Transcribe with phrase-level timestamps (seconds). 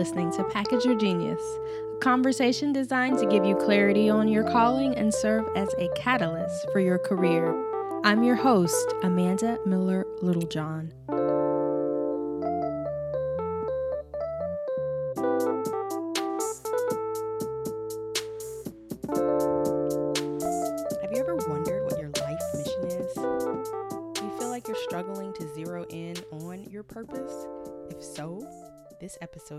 [0.00, 1.42] listening to Package Your Genius,
[1.94, 6.66] a conversation designed to give you clarity on your calling and serve as a catalyst
[6.72, 7.54] for your career.
[8.02, 10.94] I'm your host, Amanda Miller Littlejohn.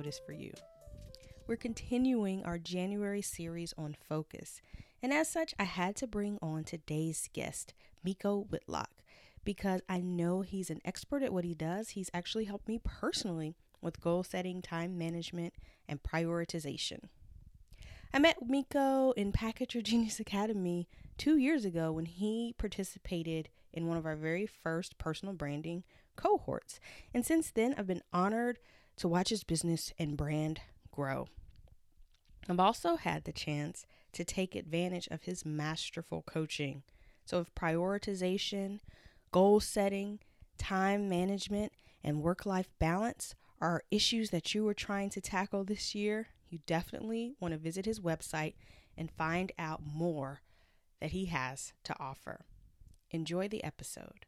[0.06, 0.52] Is for you.
[1.48, 4.62] We're continuing our January series on focus,
[5.04, 7.74] and as such, I had to bring on today's guest,
[8.06, 8.90] Meico Whitlock,
[9.44, 11.90] because I know he's an expert at what he does.
[11.90, 15.54] He's actually helped me personally with goal setting, time management,
[15.88, 17.10] and prioritization.
[18.14, 20.88] I met Meico in Package Your Genius Academy
[21.18, 25.84] two years ago when he participated in one of our very first personal branding
[26.16, 26.80] cohorts.
[27.14, 28.60] And since then, I've been honored
[29.02, 31.28] to watch his business and brand grow.
[32.48, 36.84] I've also had the chance to take advantage of his masterful coaching.
[37.26, 38.80] So, if prioritization,
[39.32, 40.20] goal setting,
[40.60, 41.72] time management,
[42.04, 46.60] and work life balance are issues that you are trying to tackle this year, you
[46.68, 48.54] definitely want to visit his website
[48.96, 50.42] and find out more
[51.00, 52.46] that he has to offer.
[53.10, 54.28] Enjoy the episode.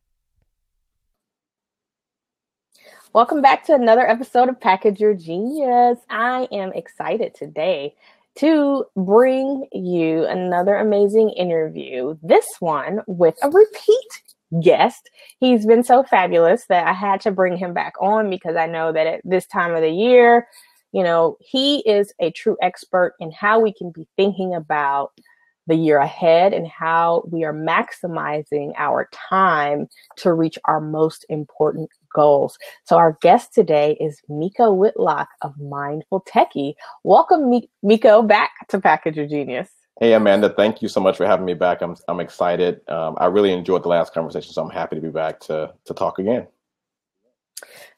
[3.14, 6.00] Welcome back to another episode of Package Your Genius.
[6.10, 7.94] I am excited today
[8.38, 12.18] to bring you another amazing interview.
[12.24, 14.24] This one with a repeat
[14.64, 15.12] guest.
[15.40, 18.92] He's been so fabulous that I had to bring him back on because I know
[18.92, 20.48] that at this time of the year,
[20.92, 25.12] you know, he is a true expert in how we can be thinking about
[25.68, 31.90] the year ahead and how we are maximizing our time to reach our most important
[32.14, 32.58] goals.
[32.86, 36.74] So our guest today is Meico Whitlock of Mindful Techie.
[37.04, 39.70] Welcome, Meico, back to Package Your Genius.
[40.00, 41.82] Hey Amanda, thank you so much for having me back.
[41.82, 42.82] I'm I'm excited.
[42.90, 45.94] Um, I really enjoyed the last conversation, so I'm happy to be back to to
[45.94, 46.48] talk again.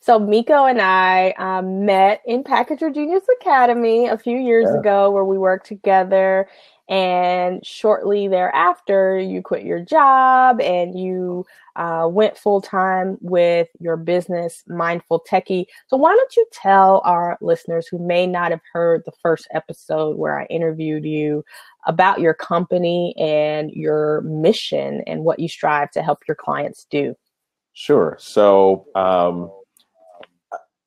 [0.02, 4.80] So Meico and I um, met in Package Your Genius Academy a few years yeah.
[4.80, 6.48] ago, where we worked together,
[6.88, 13.98] and shortly thereafter, you quit your job and you uh, went full time with your
[13.98, 15.66] business, Mindful Techie.
[15.88, 20.18] So, why don't you tell our listeners who may not have heard the first episode
[20.18, 21.44] where I interviewed you
[21.88, 27.16] about your company and your mission and what you strive to help your clients do?
[27.74, 28.16] Sure.
[28.20, 29.52] So, um,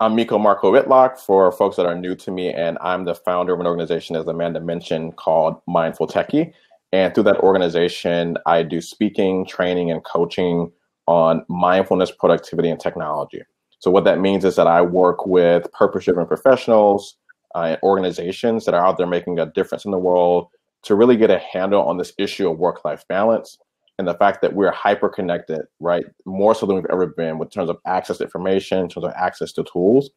[0.01, 3.53] I'm Meico Marco Whitlock for folks that are new to me, and I'm the founder
[3.53, 6.53] of an organization, as Amanda mentioned, called Mindful Techie.
[6.93, 10.71] And through that organization, I do speaking, training, and coaching
[11.09, 13.43] on mindfulness, productivity, and technology.
[13.81, 17.17] So, what that means is that I work with purpose driven professionals
[17.57, 20.47] uh, and organizations that are out there making a difference in the world
[20.85, 23.59] to really get a handle on this issue of work life balance
[23.99, 26.05] and the fact that we're hyper connected, right?
[26.25, 29.13] More so than we've ever been with terms of access to information, in terms of
[29.17, 30.11] access to tools.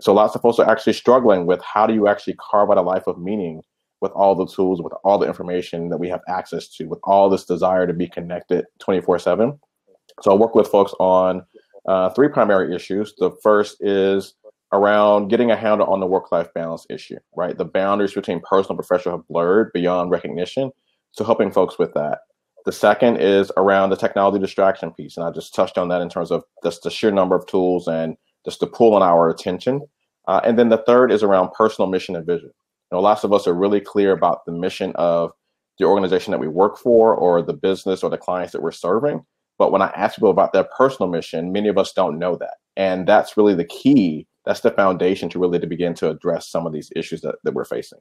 [0.00, 2.82] So lots of folks are actually struggling with how do you actually carve out a
[2.82, 3.62] life of meaning
[4.00, 7.28] with all the tools, with all the information that we have access to, with all
[7.28, 9.58] this desire to be connected 24 7.
[10.22, 11.44] So I work with folks on
[11.86, 13.14] uh, three primary issues.
[13.18, 14.34] The first is
[14.72, 17.56] around getting a handle on the work life balance issue, right?
[17.56, 20.70] The boundaries between personal and professional have blurred beyond recognition.
[21.12, 22.20] So helping folks with that.
[22.68, 25.16] The second is around the technology distraction piece.
[25.16, 27.88] And I just touched on that in terms of just the sheer number of tools
[27.88, 28.14] and
[28.44, 29.80] just the pull on our attention.
[30.26, 32.50] Uh, and then the third is around personal mission and vision.
[32.50, 35.30] You know, lots of us are really clear about the mission of
[35.78, 39.24] the organization that we work for or the business or the clients that we're serving.
[39.56, 42.56] But when I ask people about their personal mission, many of us don't know that.
[42.76, 44.26] And that's really the key.
[44.44, 47.54] That's the foundation to really to begin to address some of these issues that, that
[47.54, 48.00] we're facing.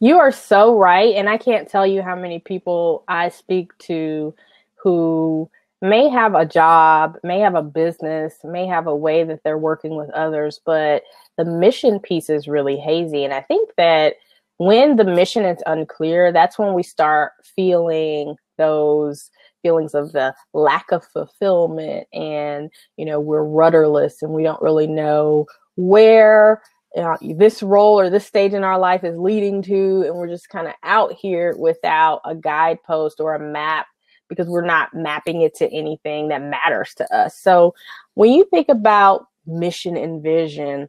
[0.00, 1.14] You are so right.
[1.14, 4.34] And I can't tell you how many people I speak to
[4.76, 9.58] who may have a job, may have a business, may have a way that they're
[9.58, 11.02] working with others, but
[11.36, 13.24] the mission piece is really hazy.
[13.24, 14.14] And I think that
[14.58, 19.30] when the mission is unclear, that's when we start feeling those
[19.62, 24.86] feelings of the lack of fulfillment and you know we're rudderless and we don't really
[24.86, 25.46] know
[25.76, 26.62] where
[26.96, 30.48] uh, this role or this stage in our life is leading to and we're just
[30.48, 33.86] kind of out here without a guidepost or a map
[34.28, 37.36] because we're not mapping it to anything that matters to us.
[37.38, 37.74] So
[38.14, 40.88] when you think about mission and vision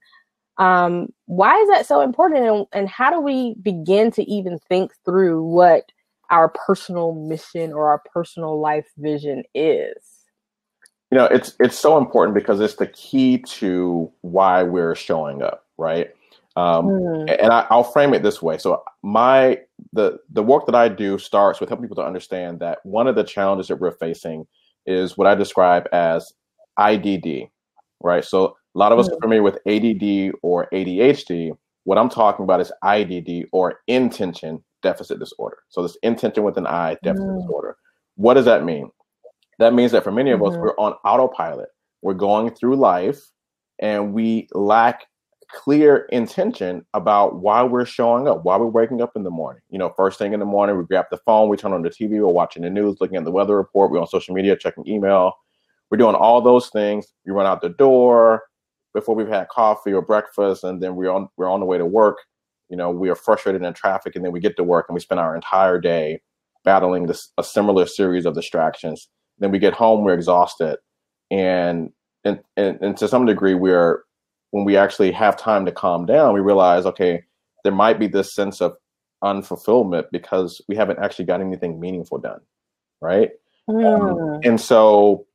[0.57, 4.93] um, why is that so important and, and how do we begin to even think
[5.03, 5.91] through what
[6.31, 9.97] our personal mission or our personal life vision is?
[11.11, 15.64] You know it's it's so important because it's the key to why we're showing up
[15.77, 16.09] right?
[16.55, 17.37] Um, mm.
[17.41, 18.57] And I, will frame it this way.
[18.57, 19.59] So my
[19.93, 23.15] the the work that I do starts with helping people to understand that one of
[23.15, 24.47] the challenges that we're facing
[24.85, 26.31] is what I describe as
[26.79, 27.49] IDD,
[28.01, 28.23] right?
[28.23, 29.13] So a lot of us mm.
[29.13, 31.51] are familiar with ADD or ADHD.
[31.83, 35.57] What I'm talking about is IDD or intention deficit disorder.
[35.69, 37.41] So this intention with an I deficit mm.
[37.41, 37.77] disorder.
[38.15, 38.89] What does that mean?
[39.59, 40.55] That means that for many of mm-hmm.
[40.55, 41.69] us, we're on autopilot.
[42.01, 43.19] We're going through life
[43.79, 45.07] and we lack
[45.51, 49.61] clear intention about why we're showing up, why we're waking up in the morning.
[49.69, 51.89] You know, first thing in the morning, we grab the phone, we turn on the
[51.89, 54.87] TV, we're watching the news, looking at the weather report, we're on social media, checking
[54.87, 55.33] email.
[55.89, 57.07] We're doing all those things.
[57.25, 58.43] We run out the door
[58.93, 61.85] before we've had coffee or breakfast, and then we're on we're on the way to
[61.85, 62.17] work.
[62.69, 64.99] You know, we are frustrated in traffic, and then we get to work and we
[64.99, 66.21] spend our entire day
[66.63, 69.07] battling this a similar series of distractions.
[69.37, 70.77] Then we get home, we're exhausted,
[71.29, 71.91] and
[72.23, 74.01] and, and, and to some degree, we're
[74.55, 77.21] when we actually have time to calm down, we realize, okay,
[77.65, 78.77] there might be this sense of
[79.21, 82.39] unfulfillment because we haven't actually got anything meaningful done,
[83.01, 83.31] right?
[83.69, 84.37] Mm.
[84.37, 85.25] Um, and so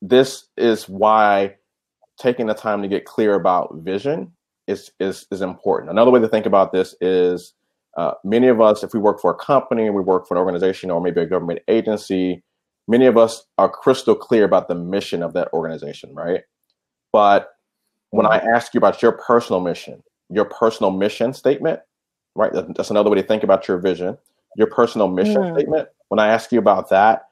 [0.00, 1.56] this is why
[2.18, 4.32] taking the time to get clear about vision
[4.66, 5.90] is is is important.
[5.90, 7.52] Another way to think about this is
[7.98, 10.90] uh, many of us, if we work for a company, we work for an organization
[10.90, 12.42] or maybe a government agency,
[12.86, 16.44] many of us are crystal clear about the mission of that organization, right?
[17.12, 17.50] But
[18.10, 21.80] when I ask you about your personal mission, your personal mission statement,
[22.34, 22.52] right?
[22.52, 24.16] That's another way to think about your vision.
[24.56, 25.54] Your personal mission mm.
[25.54, 25.88] statement.
[26.08, 27.26] When I ask you about that,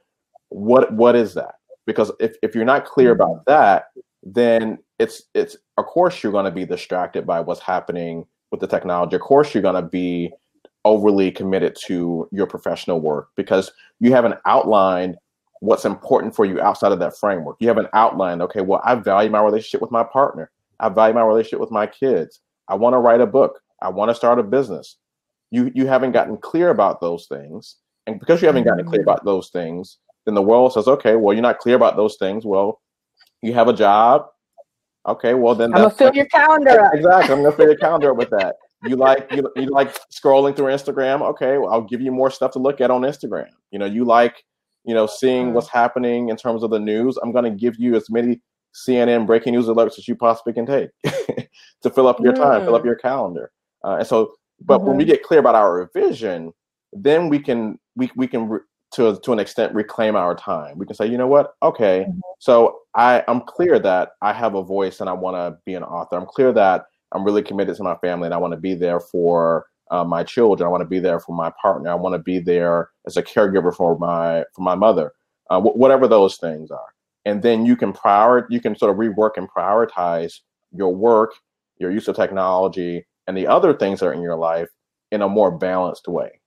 [0.51, 1.55] what what is that?
[1.87, 3.17] Because if, if you're not clear mm.
[3.17, 3.87] about that,
[4.23, 8.67] then it's it's of course you're going to be distracted by what's happening with the
[8.67, 9.17] technology.
[9.17, 10.33] Of course you're going to be
[10.85, 15.17] overly committed to your professional work because you haven't outlined
[15.61, 17.57] what's important for you outside of that framework.
[17.59, 20.51] You haven't outlined, okay, well, I value my relationship with my partner.
[20.81, 22.41] I value my relationship with my kids.
[22.69, 23.61] I want to write a book.
[23.83, 24.97] I want to start a business.
[25.51, 27.77] You you haven't gotten clear about those things.
[28.07, 29.05] And because you haven't gotten clear mm.
[29.05, 32.45] about those things, then the world says, okay, well, you're not clear about those things.
[32.45, 32.81] Well,
[33.43, 34.27] you have a job.
[35.07, 36.95] Okay, well then I'm gonna fill your calendar up.
[36.95, 37.35] Exactly.
[37.35, 38.57] I'm gonna fill your calendar up with that.
[38.85, 41.23] You like you, you like scrolling through Instagram.
[41.23, 43.49] Okay, well, I'll give you more stuff to look at on Instagram.
[43.71, 44.43] You know, you like,
[44.85, 45.53] you know, seeing mm.
[45.53, 47.17] what's happening in terms of the news.
[47.19, 48.41] I'm gonna give you as many
[48.77, 50.91] CNN breaking news alerts that you possibly can take
[51.83, 53.51] to fill up your time, fill up your calendar.
[53.85, 54.89] Uh, and so, but mm-hmm.
[54.89, 55.13] when we mm-hmm.
[55.13, 56.53] get clear about our vision,
[56.93, 58.61] then we can we we can re-
[58.93, 60.79] to to an extent reclaim our time.
[60.79, 61.55] We can say, you know what?
[61.63, 62.21] Okay, mm-hmm.
[62.39, 65.83] so I I'm clear that I have a voice and I want to be an
[65.83, 66.17] author.
[66.17, 69.01] I'm clear that I'm really committed to my family and I want to be there
[69.01, 70.67] for uh, my children.
[70.67, 71.91] I want to be there for my partner.
[71.91, 75.13] I want to be there as a caregiver for my for my mother.
[75.49, 76.96] Uh, wh- whatever those things are
[77.27, 80.41] and then you can prior you can sort of rework and prioritize
[80.73, 81.35] your work
[81.79, 84.69] your use of technology and the other things that are in your life
[85.11, 86.41] in a more balanced way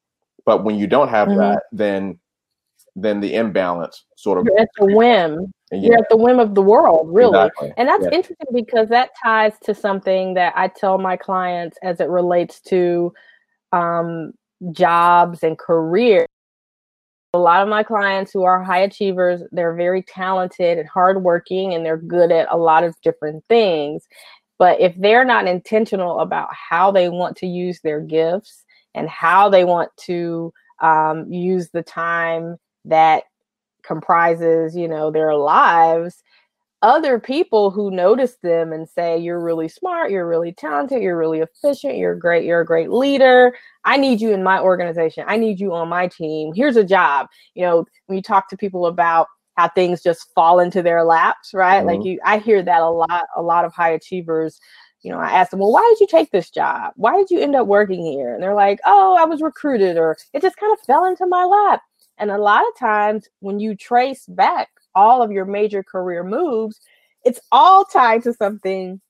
[0.46, 1.38] but when you don't have mm-hmm.
[1.38, 2.18] that then
[2.96, 5.90] then the imbalance sort of you're at the whim yeah.
[5.90, 7.72] you're at the whim of the world really exactly.
[7.78, 8.18] and that's yeah.
[8.18, 13.14] interesting because that ties to something that i tell my clients as it relates to
[13.72, 14.34] um,
[14.72, 16.26] jobs and career
[17.34, 21.86] a lot of my clients who are high achievers, they're very talented and hardworking and
[21.86, 24.08] they're good at a lot of different things.
[24.58, 28.66] But if they're not intentional about how they want to use their gifts
[28.96, 30.52] and how they want to
[30.82, 33.24] um, use the time that
[33.84, 36.24] comprises, you know, their lives,
[36.82, 41.40] other people who notice them and say you're really smart you're really talented you're really
[41.40, 43.54] efficient you're great you're a great leader.
[43.86, 45.24] I need you in my organization.
[45.28, 46.54] I need you on my team.
[46.54, 47.28] Here's a job.
[47.54, 51.54] You know when you talk to people about how things just fall into their laps
[51.54, 51.80] right?
[51.80, 51.88] Mm-hmm.
[51.88, 54.58] like you i hear that a lot a lot of high achievers
[55.02, 56.94] you know i ask them well why did you take this job?
[56.96, 58.34] Why did you end up working here?
[58.34, 61.44] And they're like oh i was recruited or it just kind of fell into my
[61.44, 61.82] lap.
[62.18, 66.80] And a lot of times when you trace back all of your major career moves,
[67.24, 69.02] it's all tied to something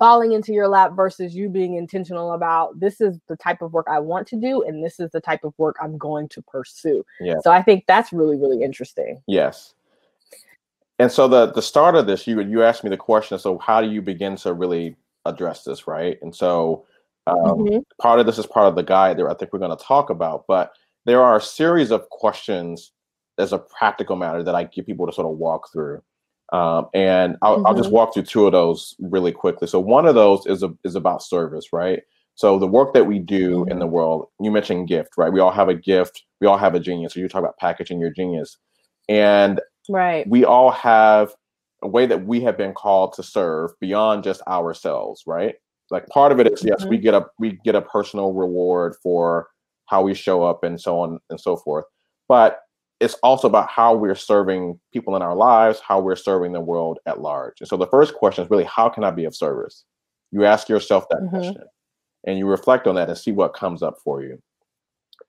[0.00, 3.86] falling into your lap versus you being intentional about this is the type of work
[3.88, 7.04] I want to do and this is the type of work I'm going to pursue.
[7.20, 7.34] Yeah.
[7.44, 9.22] So I think that's really really interesting.
[9.28, 9.74] Yes.
[10.98, 13.82] And so the the start of this you you asked me the question so how
[13.82, 16.18] do you begin to really address this, right?
[16.22, 16.86] And so
[17.26, 17.78] um, mm-hmm.
[18.00, 20.08] part of this is part of the guide that I think we're going to talk
[20.08, 20.72] about, but
[21.04, 22.92] there are a series of questions
[23.40, 26.02] as a practical matter that I get people to sort of walk through.
[26.52, 27.66] Um, and I'll, mm-hmm.
[27.66, 27.96] I'll, just mm-hmm.
[27.96, 29.68] walk through two of those really quickly.
[29.68, 32.00] So one of those is a, is about service, right?
[32.34, 33.70] So the work that we do mm-hmm.
[33.70, 35.32] in the world, you mentioned gift, right?
[35.32, 36.24] We all have a gift.
[36.40, 37.14] We all have a genius.
[37.14, 38.56] So you talk about packaging your genius,
[39.08, 41.34] and right, we all have
[41.82, 45.54] a way that we have been called to serve beyond just ourselves, right?
[45.90, 46.88] Like part of it is yes, Mhm.
[46.88, 49.48] we get a we get a personal reward for
[49.86, 51.84] how we show up and so on and so forth.
[52.28, 52.60] But
[53.00, 56.98] it's also about how we're serving people in our lives, how we're serving the world
[57.06, 57.60] at large.
[57.60, 59.84] And so the first question is really how can I be of service?
[60.30, 61.30] You ask yourself that Mhm.
[61.30, 61.64] question
[62.24, 64.40] and you reflect on that and see what comes up for you.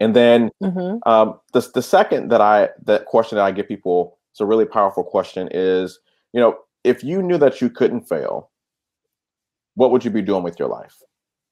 [0.01, 0.99] And then Mhm.
[1.05, 4.65] um, the the second that I that question that I give people, it's a really
[4.65, 5.99] powerful question, is
[6.33, 8.51] you know if you knew that you couldn't fail,
[9.75, 10.97] what would you be doing with your life?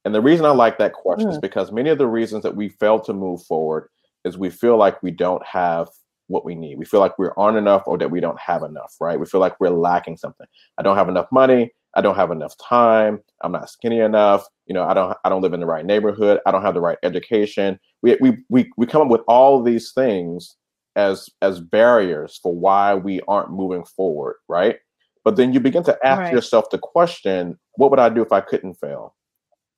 [0.06, 1.42] And the reason I like that question is Mm.
[1.42, 3.90] because many of the reasons that we fail to move forward
[4.26, 5.90] is we feel like we don't have
[6.30, 6.78] what we need.
[6.78, 9.20] We feel like we aren't enough or that we don't have enough, right?
[9.20, 10.48] We feel like we're lacking something.
[10.78, 11.74] I don't have enough money.
[11.96, 13.20] I don't have enough time.
[13.42, 14.46] I'm not skinny enough.
[14.68, 16.40] You know, I don't I don't live in the right neighborhood.
[16.46, 17.80] I don't have the right education.
[18.04, 20.56] We we we, we come up with all these things
[20.96, 24.78] as as barriers for why we aren't moving forward, right?
[25.24, 26.32] But then you begin to ask Right.
[26.32, 29.16] yourself the question, what would I do if I couldn't fail?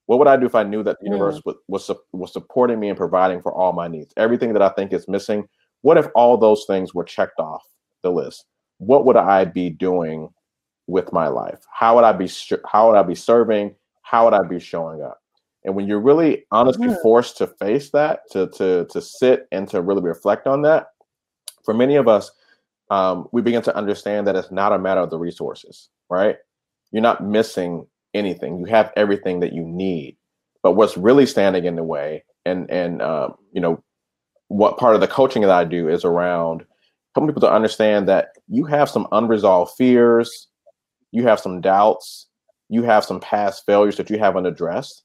[0.08, 1.12] What would I do if I knew that the Mm.
[1.14, 4.14] universe was, was was supporting me and providing for all my needs?
[4.18, 5.48] Everything that I think is missing.
[5.82, 7.64] What if all those things were checked off
[8.04, 8.46] the list?
[8.78, 10.30] What would I be doing
[10.88, 11.60] with my life?
[11.74, 12.30] How would I be
[12.66, 13.76] how would I be serving?
[14.02, 15.20] How would I be showing up?
[15.64, 17.02] And when you're really honestly Mm.
[17.02, 20.88] forced to face that, to to to sit and to really reflect on that,
[21.64, 22.32] for many of us,
[22.90, 26.38] um, we begin to understand that it's not a matter of the resources, right?
[26.92, 28.60] You're not missing anything.
[28.60, 30.18] You have everything that you need.
[30.64, 33.82] But what's really standing in the way, and and um, you know,
[34.52, 36.66] what part of the coaching that I do is around
[37.16, 40.48] helping people to understand that you have some unresolved fears,
[41.12, 42.28] you have some doubts,
[42.68, 45.04] you have some past failures that you haven't addressed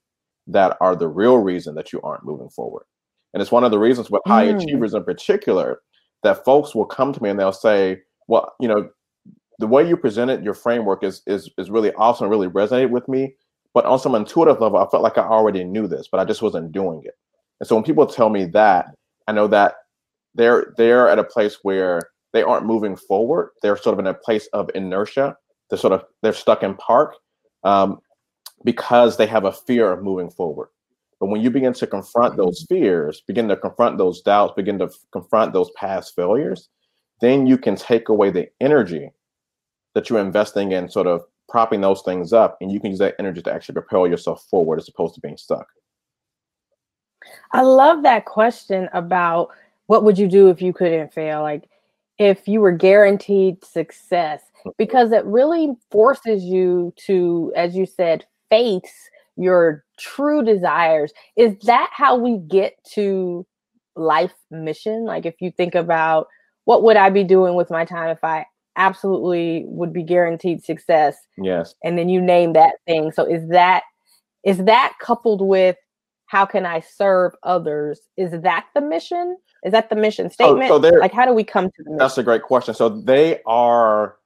[0.49, 2.85] that are the real reason that you aren't moving forward.
[3.33, 4.57] And it's one of the reasons with high Mm.
[4.57, 5.81] achievers in particular
[6.25, 8.89] that folks will come to me and they'll say, "Well, you know,
[9.61, 13.37] the way you presented your framework is is is really awesome, really resonated with me.
[13.75, 16.43] But on some intuitive level, I felt like I already knew this, but I just
[16.43, 17.15] wasn't doing it.
[17.61, 18.95] And so when people tell me that,
[19.27, 19.77] I know that
[20.35, 22.01] they're they're at a place where
[22.33, 23.51] they aren't moving forward.
[23.63, 25.37] They're sort of in a place of inertia.
[25.69, 27.15] They're sort of they're stuck in park
[27.65, 28.01] um,
[28.65, 30.69] because they have a fear of moving forward.
[31.19, 34.91] But when you begin to confront those fears, begin to confront those doubts, begin to
[35.13, 36.69] confront those past failures,
[37.21, 39.11] then you can take away the energy
[39.95, 43.15] that you're investing in sort of propping those things up and you can use that
[43.19, 45.67] energy to actually propel yourself forward as opposed to being stuck
[47.53, 49.51] I love that question about
[49.87, 51.43] what would you do if you couldn't fail?
[51.43, 51.69] Like
[52.19, 54.71] if you were guaranteed success, mm-hmm.
[54.79, 61.13] because it really forces you to, as you said, face your true desires.
[61.37, 63.47] Is that how we get to
[63.95, 65.05] life mission?
[65.05, 66.29] Like if you think about
[66.65, 71.17] what would I be doing with my time if I absolutely would be guaranteed success?
[71.39, 73.13] yes and then you name that thing.
[73.13, 73.83] So is that
[74.45, 75.77] is that coupled with
[76.27, 78.01] how can I serve others?
[78.17, 79.37] Is that the mission?
[79.65, 80.69] Is that the mission statement?
[80.69, 81.99] so there- like how do we come to the mission?
[81.99, 84.17] that's a great question so they are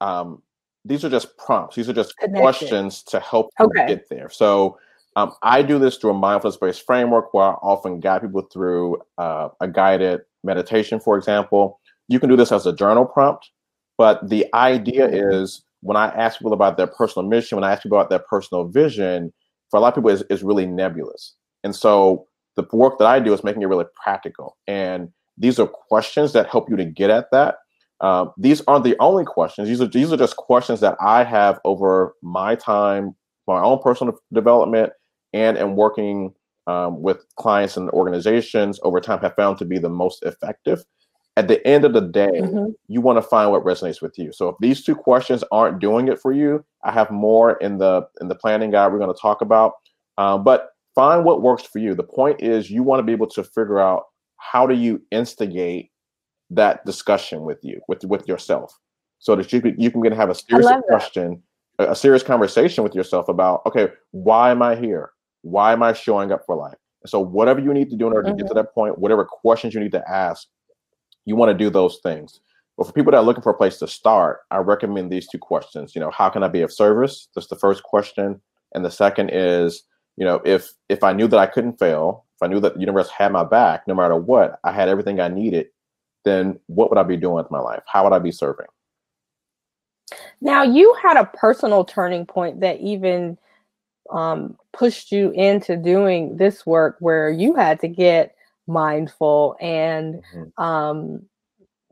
[0.00, 0.42] um,
[0.84, 2.40] these are just prompts these are just Connected.
[2.40, 3.86] questions to help you Okay.
[3.88, 4.78] get there so
[5.16, 8.96] um, i do this through a mindfulness based framework where i often guide people through
[9.18, 13.50] uh, a guided meditation for example you can do this as a journal prompt
[13.96, 15.32] but the idea Mhm.
[15.32, 18.20] is when i ask people about their personal mission when i ask people about their
[18.30, 19.32] personal vision
[19.70, 21.34] for a lot of people is, is really nebulous
[21.64, 25.66] and so the work that i do is making it really practical and these are
[25.66, 27.56] questions that help you to get at that
[28.00, 29.68] um, these aren't the only questions.
[29.68, 34.18] These are these are just questions that I have over my time, my own personal
[34.32, 34.92] development,
[35.32, 36.32] and in working
[36.66, 40.84] um, with clients and organizations over time have found to be the most effective.
[41.38, 42.74] At the end of the day, Mhm.
[42.88, 44.32] you want to find what resonates with you.
[44.32, 48.08] So if these two questions aren't doing it for you, I have more in the
[48.20, 49.74] in the planning guide we're going to talk about.
[50.18, 51.94] Um, but find what works for you.
[51.94, 55.92] The point is you want to be able to figure out how do you instigate
[56.50, 58.76] that discussion with you with with yourself
[59.20, 60.82] so that you can you can have a serious that.
[60.88, 61.40] question
[61.78, 65.10] a, a serious conversation with yourself about okay why am i here
[65.42, 68.30] why am i showing up for life so whatever you need to do in order
[68.30, 70.48] to get to that point whatever questions you need to ask
[71.24, 72.40] you want to do those things
[72.76, 75.38] but for people that are looking for a place to start i recommend these two
[75.38, 78.40] questions you know how can i be of service that's the first question
[78.74, 79.84] and the second is
[80.16, 82.80] you know if if i knew that i couldn't fail if i knew that the
[82.80, 85.66] universe had my back no matter what i had everything i needed
[86.28, 87.82] then what would I be doing with my life?
[87.86, 88.66] How would I be serving?
[90.40, 93.38] Now you had a personal turning point that even
[94.10, 98.34] um, pushed you into doing this work where you had to get
[98.68, 100.52] mindful and Mhm.
[100.62, 101.22] um,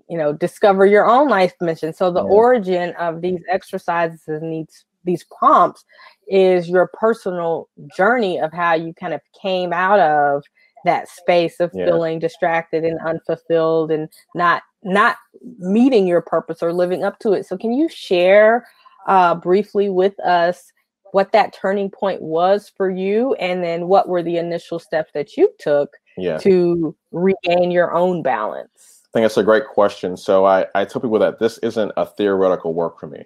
[0.08, 2.26] you know discover your own life mission so the Yeah.
[2.28, 5.84] origin of these exercises and these these prompts
[6.28, 10.44] is your personal journey of how you kind of came out of
[10.84, 11.86] that space of Yeah.
[11.86, 15.16] feeling distracted and unfulfilled and not not
[15.58, 17.44] meeting your purpose or living up to it.
[17.46, 18.66] So can you share
[19.08, 20.72] uh, briefly with us
[21.12, 25.36] what that turning point was for you and then what were the initial steps that
[25.36, 26.38] you took Yeah.
[26.38, 29.02] to regain your own balance?
[29.04, 30.16] I think that's a great question.
[30.16, 33.24] So I, I tell people that this isn't a theoretical work for me.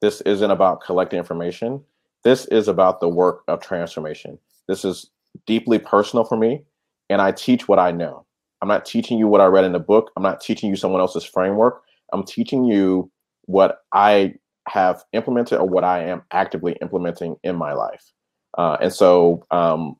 [0.00, 1.82] This isn't about collecting information.
[2.22, 4.38] This is about the work of transformation.
[4.68, 5.10] This is
[5.46, 6.62] deeply personal for me.
[7.08, 8.26] And I teach what I know.
[8.62, 10.10] I'm not teaching you what I read in the book.
[10.16, 11.82] I'm not teaching you someone else's framework.
[12.12, 13.10] I'm teaching you
[13.42, 14.34] what I
[14.68, 18.12] have implemented or what I am actively implementing in my life.
[18.58, 19.96] Uh, and so um,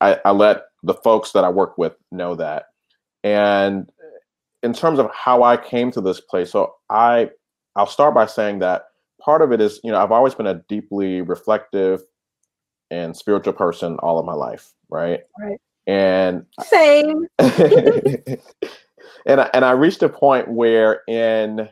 [0.00, 2.66] I, I let the folks that I work with know that.
[3.24, 3.90] And
[4.62, 7.30] in terms of how I came to this place, so I
[7.74, 8.84] I'll start by saying that
[9.20, 12.02] part of it is, you know, I've always been a deeply reflective
[12.90, 15.20] and spiritual person all of my life, right?
[15.38, 15.60] Right.
[15.86, 17.26] And Same.
[17.38, 18.40] and
[19.40, 21.68] I, and I reached a point where in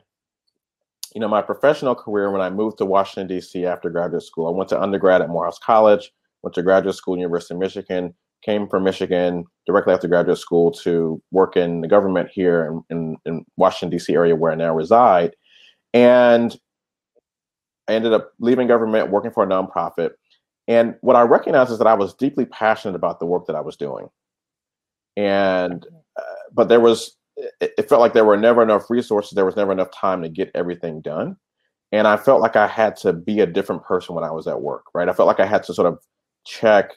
[1.15, 3.65] you know my professional career when I moved to Washington D.C.
[3.65, 7.19] after graduate school, I went to undergrad at Morehouse College, went to graduate school at
[7.19, 12.29] University of Michigan, came from Michigan directly after graduate school to work in the government
[12.33, 14.13] here in, in, in Washington D.C.
[14.13, 15.35] area where I now reside,
[15.93, 16.57] and
[17.89, 20.11] I ended up leaving government, working for a nonprofit.
[20.67, 23.61] And what I recognized is that I was deeply passionate about the work that I
[23.61, 24.09] was doing.
[25.17, 25.87] And,
[26.19, 26.23] uh,
[26.53, 29.33] but there was, it, it felt like there were never enough resources.
[29.33, 31.37] There was never enough time to get everything done.
[31.93, 34.63] And I felt like I had to be a different person when I was at
[34.63, 35.09] work, right?
[35.09, 35.99] I felt like I had to sort of
[36.45, 36.95] check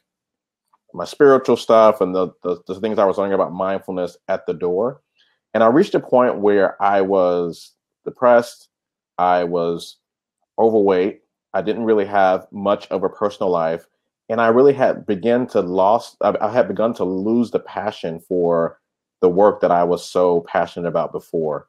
[0.97, 4.53] my spiritual stuff and the, the, the things I was learning about mindfulness at the
[4.53, 5.01] door.
[5.53, 7.73] And I reached a point where I was
[8.03, 8.69] depressed.
[9.17, 9.97] I was
[10.59, 11.21] overweight.
[11.53, 13.87] I didn't really have much of a personal life,
[14.29, 16.17] and I really had begun to lost.
[16.21, 18.79] I had begun to lose the passion for
[19.21, 21.67] the work that I was so passionate about before,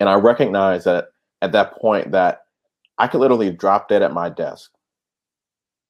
[0.00, 1.08] and I recognized that
[1.42, 2.42] at that point that
[2.96, 4.70] I could literally drop dead at my desk,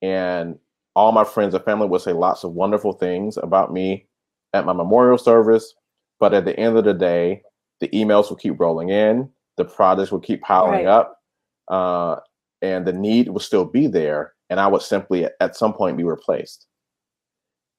[0.01, 0.59] and
[0.94, 4.07] all my friends and family would say lots of wonderful things about me
[4.52, 5.74] at my memorial service,
[6.20, 7.42] but at the end of the day,
[7.81, 10.87] the emails will keep rolling in, the projects will keep piling Right.
[10.87, 11.20] up
[11.68, 12.16] uh,
[12.61, 16.05] and the need will still be there, and I would simply at some point be
[16.05, 16.66] replaced.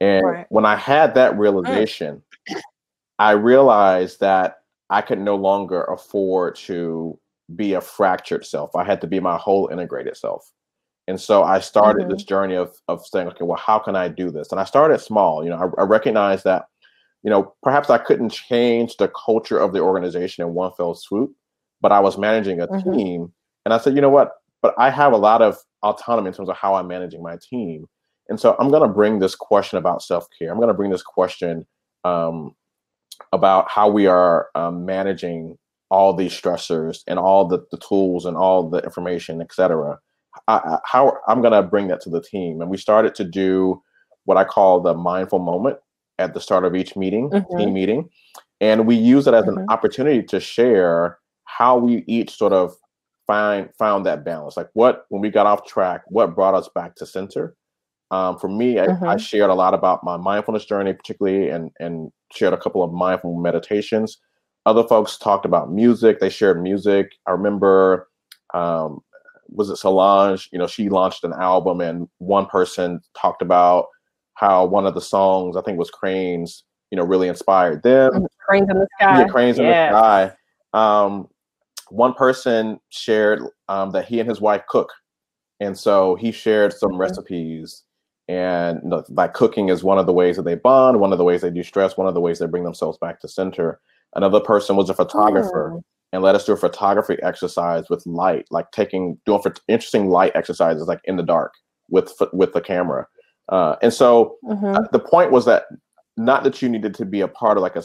[0.02, 0.46] And Right.
[0.50, 2.22] when I had that realization,
[3.20, 7.18] I realized that I could no longer afford to
[7.56, 8.76] be a fractured self.
[8.76, 10.52] I had to be my whole integrated self.
[11.08, 12.10] And so I started Mhm.
[12.10, 14.52] this journey of of saying, okay, well, how can I do this?
[14.52, 15.44] And I started small.
[15.44, 16.66] You know, I, I recognized that,
[17.24, 21.32] you know, perhaps I couldn't change the culture of the organization in one fell swoop,
[21.82, 22.94] but I was managing a Mhm.
[22.96, 23.34] team.
[23.66, 24.32] And I said, you know what?
[24.62, 27.88] But I have a lot of autonomy in terms of how I'm managing my team.
[28.30, 30.50] And so I'm going to bring this question about self care.
[30.52, 31.66] I'm going to bring this question
[32.06, 32.56] um,
[33.34, 35.58] about how we are um, managing
[35.90, 40.00] all these stressors and all the, the tools and all the information, et cetera.
[40.48, 42.62] I, I- how I'm going to bring that to the team.
[42.62, 43.82] And we started to do
[44.26, 45.78] what I call the mindful moment
[46.20, 47.58] at the start of each meeting, Mhm.
[47.58, 48.10] team meeting.
[48.62, 49.66] And we use it as an Mhm.
[49.70, 52.76] opportunity to share how we each sort of
[53.28, 54.56] find found that balance.
[54.58, 57.56] Like what when we got off track, what brought us back to center.
[58.12, 59.20] Um, for me, I, I Mhm.
[59.20, 63.36] shared a lot about my mindfulness journey, particularly, and and shared a couple of mindful
[63.38, 64.20] meditations.
[64.66, 66.20] Other folks talked about music.
[66.20, 67.12] They shared music.
[67.28, 68.08] I remember,
[68.54, 69.02] um,
[69.50, 70.50] was it Solange?
[70.52, 73.88] You know, she launched an album, and one person talked about
[74.36, 76.64] how one of the songs, I think, was Cranes.
[76.92, 78.28] You know, really inspired them.
[78.48, 79.20] Cranes in the sky.
[79.20, 80.32] Yeah, cranes in the sky.
[80.74, 81.28] Um,
[81.90, 84.92] one person shared um, that he and his wife cook,
[85.60, 87.00] and so he shared some Mhm.
[87.00, 87.84] recipes.
[88.28, 91.18] And you know, like cooking is one of the ways that they bond, one of
[91.18, 93.80] the ways they do stress, one of the ways they bring themselves back to center.
[94.16, 95.84] Another person was a photographer Mm.
[96.14, 100.32] And let us do a photography exercise with light, like taking doing for interesting light
[100.36, 101.54] exercises, like in the dark
[101.90, 103.06] with with the camera.
[103.50, 104.78] Uh, and so Mhm.
[104.78, 105.64] uh, the point was that
[106.16, 107.84] not that you needed to be a part of like a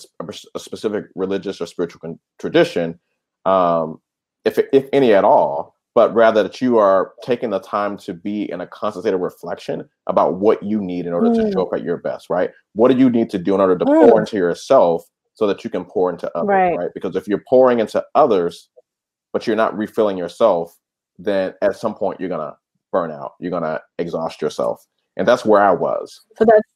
[0.59, 3.01] specific religious or spiritual con- tradition,
[3.47, 3.99] um,
[4.45, 8.49] if if any at all, but rather that you are taking the time to be
[8.53, 11.53] in a concentrated reflection about what you need in order to Mm.
[11.55, 12.29] show up at your best.
[12.29, 12.51] Right?
[12.75, 14.11] What do you need to do in order to Mm.
[14.11, 15.05] pour into yourself
[15.39, 16.49] so that you can pour into others?
[16.49, 16.77] Right.
[16.77, 16.91] right?
[16.95, 18.71] Because if you're pouring into others,
[19.33, 20.77] but you're not refilling yourself,
[21.17, 22.57] then at some point you're gonna
[22.91, 23.35] burn out.
[23.39, 24.85] You're gonna exhaust yourself,
[25.17, 26.23] and that's where I was.
[26.37, 26.69] So that's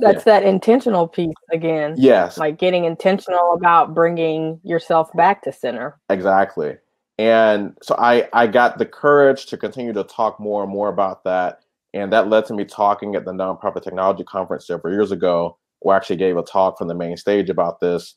[0.00, 1.94] that's that intentional piece again.
[1.96, 5.98] Yes, Like getting intentional about bringing yourself back to center.
[6.10, 6.76] exactly.
[7.18, 11.24] and so I I got the courage to continue to talk more and more about
[11.24, 11.60] that,
[11.94, 15.96] and that led to me talking at the nonprofit technology conference several years ago, I
[15.96, 18.14] actually gave a talk from the main stage about this,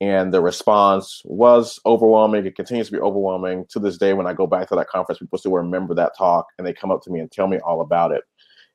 [0.00, 2.46] and the response was overwhelming.
[2.46, 4.12] It continues to be overwhelming to this day.
[4.12, 6.90] When I go back to that conference, people still remember that talk, and they come
[6.90, 8.22] up to me and tell me all about it.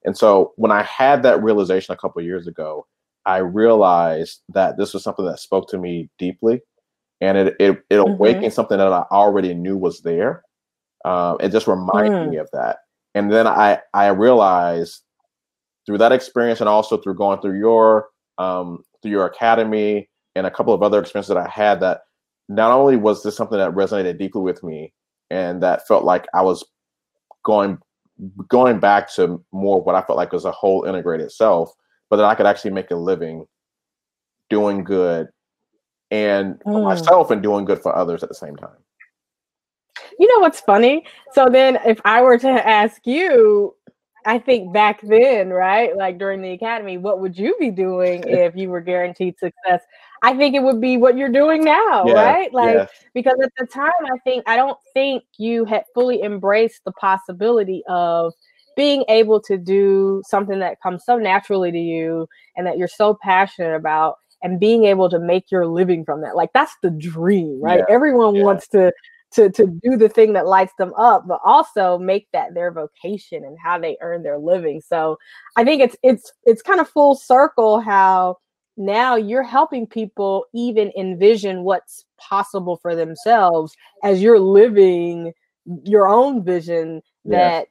[0.06, 2.88] And so when I had that realization a couple years ago,
[3.25, 6.62] I realized that this was something that spoke to me deeply
[7.21, 8.12] and it it, it mm-hmm.
[8.12, 10.43] awakened something that I already knew was there.
[11.06, 12.30] Um, it just reminded mm.
[12.32, 12.78] me of that.
[13.15, 15.02] And then I I realized
[15.86, 18.08] through that experience and also through going through your
[18.39, 22.02] um, through your academy and a couple of other experiences that I had that
[22.47, 24.93] not only was this something that resonated deeply with me
[25.30, 26.65] and that felt like I was
[27.43, 27.78] going
[28.49, 31.71] going back to more what I felt like was a whole integrated self,
[32.10, 33.45] but that I could actually make a living
[34.49, 35.28] doing good
[36.12, 36.84] and for mm.
[36.84, 38.78] myself and doing good for others at the same time.
[40.17, 41.06] You know what's funny?
[41.32, 43.75] So then if I were to ask you,
[44.26, 45.96] I think back then, right?
[45.96, 49.82] Like during the academy, what would you be doing if you were guaranteed success?
[50.22, 52.54] I think it would be what you're doing now, yeah, right?
[52.54, 52.88] Like yeah.
[53.14, 57.84] because at the time I think I don't think you had fully embraced the possibility
[57.88, 58.34] of
[58.76, 63.18] being able to do something that comes so naturally to you and that you're so
[63.22, 66.36] passionate about and being able to make your living from that.
[66.36, 67.84] Like that's the dream, right?
[67.88, 67.94] Yeah.
[67.94, 68.92] Everyone wants to
[69.32, 73.44] to to do the thing that lights them up, but also make that their vocation
[73.44, 74.82] and how they earn their living.
[74.82, 75.18] So
[75.56, 78.38] I think it's it's it's kind of full circle how
[78.78, 85.34] now you're helping people even envision what's possible for themselves as you're living
[85.84, 87.68] your own vision that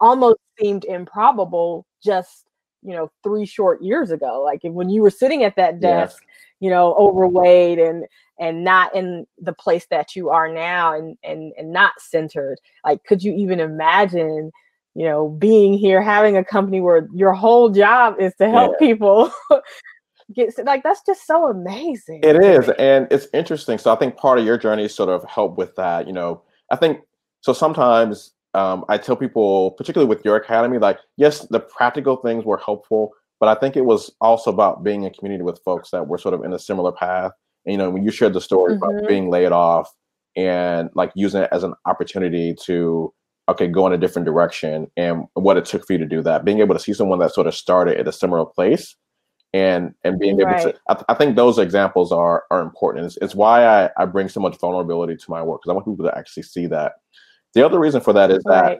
[0.00, 2.44] almost seemed improbable just
[2.82, 4.42] you know three short years ago.
[4.44, 6.22] Like when you were sitting at that desk
[6.60, 8.04] you know overweight and
[8.38, 13.02] and not in the place that you are now and and and not centered like
[13.04, 14.50] could you even imagine
[14.94, 18.86] you know being here having a company where your whole job is to help yeah.
[18.86, 19.32] people
[20.34, 24.38] get like that's just so amazing it is and it's interesting so i think part
[24.38, 27.00] of your journey sort of help with that you know i think
[27.40, 32.44] so sometimes um, I tell people, particularly with your academy, like, yes, the practical things
[32.44, 36.06] were helpful, but I think it was also about being in community with folks that
[36.06, 37.32] were sort of in a similar path.
[37.64, 38.82] And, you know, when you shared the story mm-hmm.
[38.82, 39.92] about being laid off
[40.36, 43.12] and like using it as an opportunity to,
[43.48, 46.44] okay, go in a different direction and what it took for you to do that,
[46.44, 48.96] being able to see someone that sort of started at a similar place
[49.54, 50.60] and and being able right.
[50.60, 54.04] to I, th- I, think those examples are are important it's, it's why I, I
[54.04, 56.96] bring so much vulnerability to my work because i want people to actually see that
[57.54, 58.76] the other reason for that is right.
[58.76, 58.78] that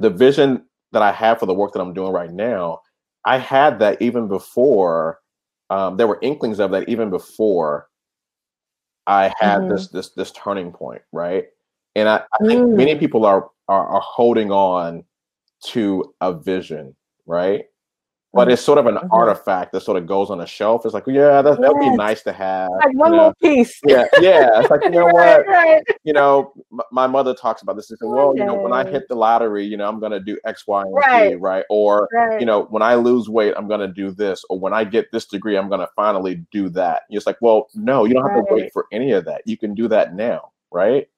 [0.00, 2.80] the vision that I have for the work that I'm doing right now,
[3.24, 5.20] I had that even before.
[5.70, 7.88] Um, there were inklings of that even before
[9.06, 9.70] I had mm-hmm.
[9.70, 11.46] this this this turning point, right?
[11.96, 12.76] And I, I think mm.
[12.76, 15.04] many people are, are are holding on
[15.66, 16.94] to a vision,
[17.26, 17.66] right?
[18.34, 19.12] But it's sort of an mm-hmm.
[19.12, 20.84] artifact that sort of goes on a shelf.
[20.84, 22.70] It's like, yeah, that would be nice to have.
[22.70, 23.16] Like one know?
[23.16, 23.80] little piece.
[23.86, 24.60] Yeah, yeah.
[24.60, 25.46] It's like, you know right, what?
[25.46, 25.82] Right.
[26.02, 26.52] You know,
[26.90, 27.86] my mother talks about this.
[27.86, 30.20] She said, well, you know, when I hit the lottery, you know, I'm going to
[30.20, 31.30] do X, Y, and right.
[31.30, 31.64] Z, right?
[31.70, 34.44] Or, you know, when I lose weight, I'm going to do this.
[34.50, 37.02] Or when I get this degree, I'm going to finally do that.
[37.08, 39.42] And it's like, well, no, you don't have to wait for any of that.
[39.46, 41.08] You can do that now, right?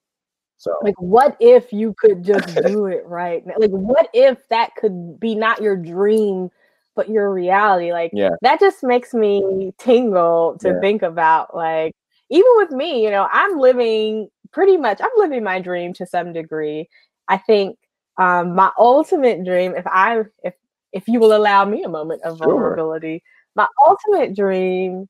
[0.58, 3.44] So, like, what if you could just do it right?
[3.58, 6.50] Like, what if that could be not your dream?
[6.96, 8.30] But your reality like yeah.
[8.40, 10.80] that just makes me tingle to yeah.
[10.80, 11.94] think about like
[12.30, 16.32] even with me you know i'm living pretty much i'm living my dream to some
[16.32, 16.88] degree
[17.28, 17.78] i think
[18.18, 20.54] um my ultimate dream if i if
[20.92, 22.48] if you will allow me a moment of sure.
[22.48, 23.22] vulnerability
[23.54, 25.08] my ultimate dream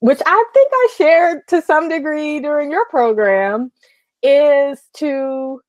[0.00, 3.70] which i think i shared to some degree during your program
[4.22, 5.60] is to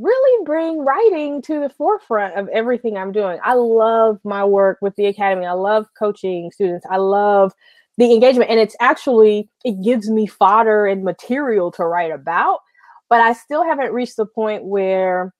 [0.00, 3.38] really bring writing to the forefront of everything I'm doing.
[3.44, 5.46] I love my work with the academy.
[5.46, 6.86] I love coaching students.
[6.90, 7.52] I love
[7.98, 12.60] the engagement and it's actually it gives me fodder and material to write about,
[13.08, 15.34] but I still haven't reached the point where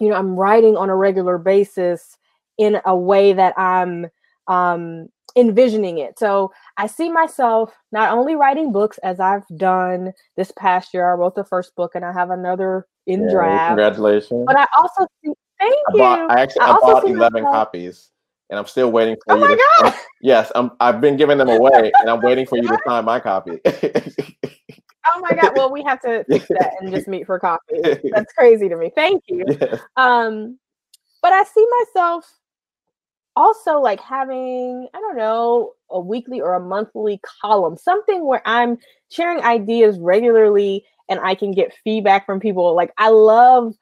[0.00, 2.16] you know, I'm writing on a regular basis
[2.58, 4.06] in a way that I'm
[4.46, 6.18] um envisioning it.
[6.18, 11.10] So I see myself not only writing books as I've done this past year.
[11.10, 13.68] I wrote the first book and I have another in yeah, draft.
[13.68, 14.44] Congratulations.
[14.46, 15.98] But I also see, thank I you.
[15.98, 18.10] Bought, I actually I, I bought 11 myself, copies
[18.50, 19.40] and I'm still waiting for oh you.
[19.40, 19.94] My to, God.
[20.20, 23.20] yes, I'm, I've been giving them away and I'm waiting for you to sign my
[23.20, 23.60] copy.
[23.64, 25.54] oh my God.
[25.54, 27.82] Well, we have to fix that and just meet for coffee.
[28.12, 28.90] That's crazy to me.
[28.94, 29.46] Thank you.
[29.96, 30.58] Um,
[31.22, 32.39] but I see myself
[33.40, 38.76] also like having, I don't know, a weekly or a monthly column, something where I'm
[39.10, 42.76] sharing ideas regularly and I can get feedback from people.
[42.76, 43.74] Like I love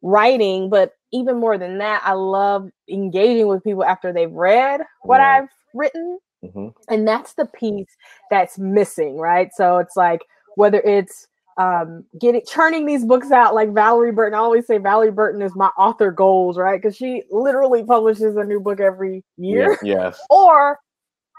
[0.00, 5.18] writing, but even more than that, I love engaging with people after they've read what
[5.18, 5.40] yeah.
[5.42, 6.18] I've written.
[6.44, 6.68] Mm-hmm.
[6.88, 7.90] And that's the piece
[8.30, 9.50] that's missing, right?
[9.56, 10.20] So it's like
[10.54, 11.26] whether it's
[11.60, 14.34] um, getting churning these books out like Valorie Burton.
[14.34, 16.80] I always say Valorie Burton is my author goals, right?
[16.80, 19.78] Because she literally publishes a new book every year.
[19.82, 20.18] Yes.
[20.30, 20.78] or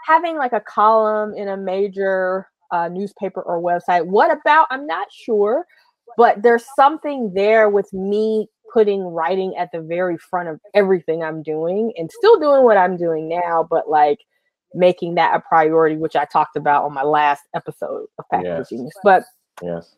[0.06, 4.06] having like a column in a major uh, newspaper or website.
[4.06, 4.68] What about?
[4.70, 5.66] I'm not sure,
[6.16, 11.42] but there's something there with me putting writing at the very front of everything I'm
[11.42, 14.18] doing and still doing what I'm doing now, but like
[14.72, 18.68] making that a priority, which I talked about on my last episode of Packaging yes.
[18.68, 18.94] Genius.
[19.02, 19.24] But
[19.62, 19.94] yes,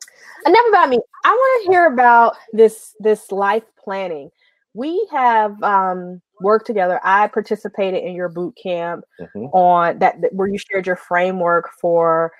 [0.46, 0.98] enough about me.
[1.24, 4.30] I want to hear about this this life planning.
[4.74, 7.00] We have um, worked together.
[7.04, 9.44] I participated in your boot camp mm-hmm.
[9.46, 12.32] on that, that where you shared your framework for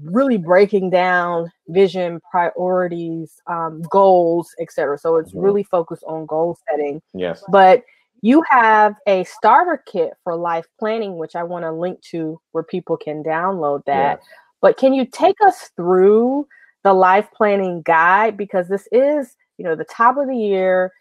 [0.00, 4.98] really breaking down vision, priorities, um, goals, etc.
[4.98, 5.40] So it's mm-hmm.
[5.40, 7.02] really focused on goal setting.
[7.14, 7.44] Yes.
[7.50, 7.82] But
[8.22, 12.64] you have a starter kit for life planning, which I want to link to where
[12.64, 14.18] people can download that.
[14.20, 14.28] Yes.
[14.60, 16.46] But can you take us through
[16.84, 18.36] the life planning guide?
[18.36, 20.92] Because this is, you know, the top of the year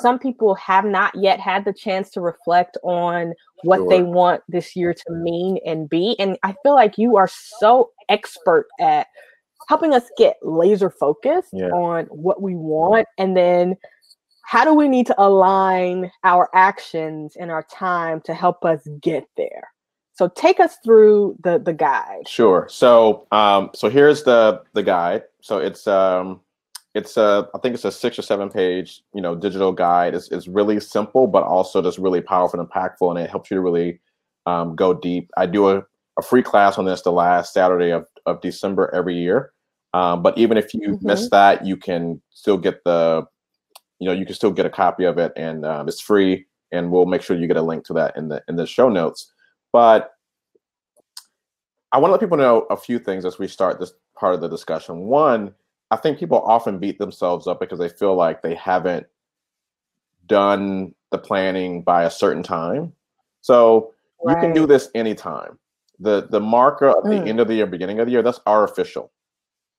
[0.00, 3.88] some people have not yet had the chance to reflect on what sure.
[3.88, 6.16] they want this year to mean and be.
[6.18, 9.06] And I feel like you are so expert at
[9.68, 11.68] helping us get laser focused yeah.
[11.68, 13.76] on what we want and then
[14.42, 19.24] how do we need to align our actions and our time to help us get
[19.36, 19.68] there
[20.20, 22.28] so take us through the the guide.
[22.28, 22.66] Sure.
[22.68, 25.22] So um so here's the the guide.
[25.40, 26.40] So it's um
[26.92, 30.14] it's a i think it's a six or seven page you know digital guide.
[30.14, 33.54] It's, it's really simple but also just really powerful and impactful and it helps you
[33.54, 33.98] to really
[34.44, 35.30] um, go deep.
[35.38, 35.82] I do a,
[36.18, 39.52] a free class on this the last saturday of, of december every year.
[39.94, 41.06] Um, but even if you mm-hmm.
[41.06, 43.24] miss that you can still get the
[44.00, 46.90] you know you can still get a copy of it and um, it's free and
[46.90, 49.32] we'll make sure you get a link to that in the in the show notes
[49.72, 50.14] but
[51.92, 54.40] i want to let people know a few things as we start this part of
[54.40, 55.54] the discussion one
[55.90, 59.06] I think people often beat themselves up because they feel like they haven't
[60.26, 62.92] done the planning by a certain time.
[63.40, 64.36] So right.
[64.36, 65.58] you can do this anytime.
[65.98, 67.24] The the marker at mm.
[67.24, 69.10] the end of the year, beginning of the year, that's artificial.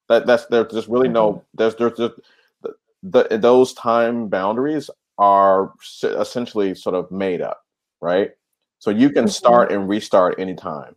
[0.09, 1.13] That that's there's just really mm-hmm.
[1.13, 2.15] no there's there's just
[2.61, 5.71] the, the those time boundaries are
[6.03, 7.65] essentially sort of made up,
[8.01, 8.31] right?
[8.81, 9.29] So you can mm-hmm.
[9.29, 10.95] start and restart anytime.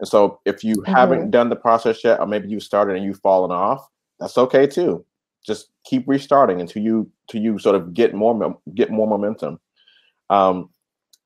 [0.00, 0.92] And so if you mm-hmm.
[0.92, 3.88] haven't done the process yet, or maybe you started and you've fallen off,
[4.20, 5.02] that's okay too.
[5.42, 9.58] Just keep restarting until you until you sort of get more get more momentum.
[10.28, 10.68] Um,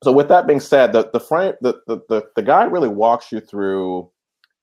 [0.01, 3.29] so with that being said, the the frame the the the, the guide really walks
[3.29, 4.09] you through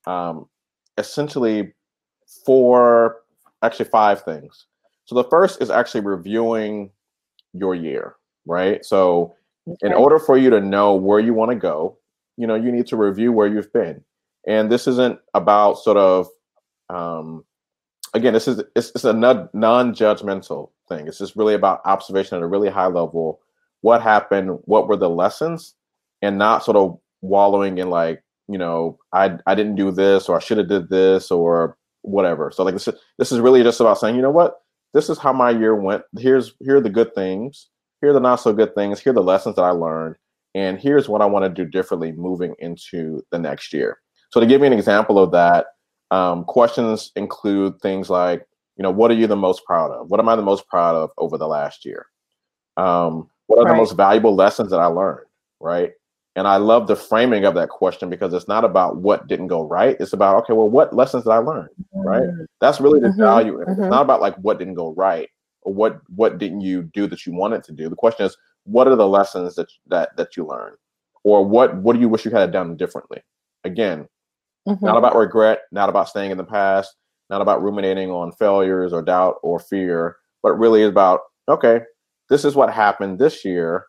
[0.07, 0.48] um,
[0.96, 1.74] essentially
[2.46, 3.16] four
[3.62, 4.64] actually five things.
[5.04, 6.90] So the first is actually reviewing
[7.52, 8.83] your year, right?
[8.83, 9.35] So
[9.68, 9.87] okay.
[9.87, 11.98] in order for you to know where you want to go,
[12.37, 14.05] you know, you need to review where you've been.
[14.46, 16.29] And this isn't about sort of
[16.90, 17.44] um,
[18.14, 21.07] again, this is it's, it's a non-judgmental thing.
[21.07, 23.40] It's just really about observation at a really high level.
[23.83, 24.59] What happened?
[24.64, 25.74] What were the lessons?
[26.22, 30.37] And not sort of wallowing in like, you know, I I didn't do this or
[30.37, 32.50] I should have did this or whatever.
[32.50, 34.61] So like this is, this is really just about saying, you know what?
[34.94, 36.03] This is how my year went.
[36.18, 37.68] Here's here are the good things.
[38.00, 39.00] Here are the not so good things.
[39.00, 40.16] Here are the lessons that I learned.
[40.54, 43.98] And here's what I want to do differently moving into the next year.
[44.30, 45.66] So to give you an example of that,
[46.11, 50.11] um, questions include things like, you know, what are you the most proud of?
[50.11, 52.07] What am I the most proud of over the last year?
[52.76, 53.72] Um, what are right.
[53.72, 55.26] the most valuable lessons that I learned?
[55.61, 55.92] Right.
[56.37, 59.62] And I love the framing of that question because it's not about what didn't go
[59.62, 59.96] right.
[60.00, 61.68] It's about, okay, well, what lessons did I learn?
[61.92, 62.22] Right.
[62.22, 62.44] Mm-hmm.
[62.61, 63.20] That's really the mm-hmm.
[63.20, 63.59] value.
[63.59, 63.70] Mm-hmm.
[63.70, 65.28] It's not about like what didn't go right
[65.64, 67.88] or what what didn't you do that you wanted to do.
[67.88, 70.77] The question is, what are the lessons that that that you learned?
[71.24, 73.22] Or what what do you wish you had done differently?
[73.64, 74.09] Again,
[74.68, 74.85] Mm-hmm.
[74.85, 76.96] Not about regret, not about staying in the past,
[77.29, 81.81] not about ruminating on failures or doubt or fear, but really is about, okay,
[82.31, 83.87] this is what happened this year.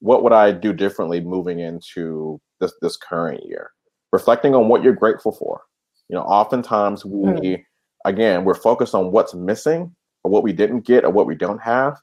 [0.00, 3.70] What would I do differently moving into this this current year?
[4.12, 5.62] Reflecting on what you're grateful for.
[6.08, 7.64] You know, oftentimes we mm.
[8.04, 9.94] again we're focused on what's missing
[10.28, 11.96] or what we didn't get or what we don't have.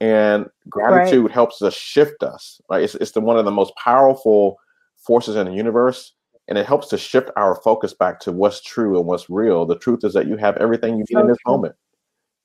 [0.00, 1.32] And gratitude right.
[1.32, 2.60] helps us shift us.
[2.70, 2.82] Right.
[2.82, 4.56] It's, it's the one of the most powerful
[4.96, 6.12] forces in the universe
[6.48, 9.64] and it helps to shift our focus back to what's true and what's real.
[9.64, 11.74] The truth is that you have everything you need in this moment.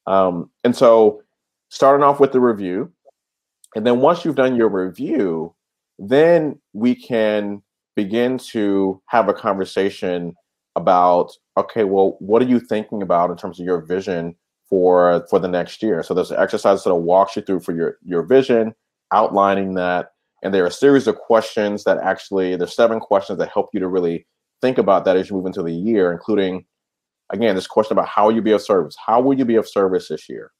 [0.06, 1.22] Um, and so,
[1.70, 2.92] starting off with the review,
[3.76, 5.54] and then once you've done your review,
[6.00, 7.62] then we can
[7.96, 10.36] begin to have a conversation
[10.76, 14.36] about okay, well, what are you thinking about in terms of your vision
[14.70, 16.04] for for the next year.
[16.04, 18.74] So there's an exercise that walks you through for your your vision,
[19.14, 20.12] outlining that,
[20.44, 23.80] and there are a series of questions that actually there's seven questions that help you
[23.80, 24.26] to really
[24.62, 26.66] think about that as you move into the year, including
[27.30, 28.96] again this question about how will you be of service?
[29.04, 30.52] How will you be of service this year?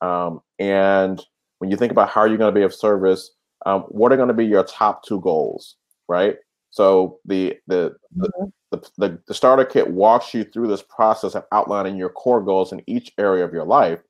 [0.00, 1.24] Um, and
[1.58, 3.32] when you think about how are you're going to be of service,
[3.66, 5.76] um, what are going to be your top two goals,
[6.08, 6.36] right?
[6.78, 8.44] So the the, mm-hmm.
[8.70, 12.70] the the, the starter kit walks you through this process of outlining your core goals
[12.70, 14.00] in each area of your life,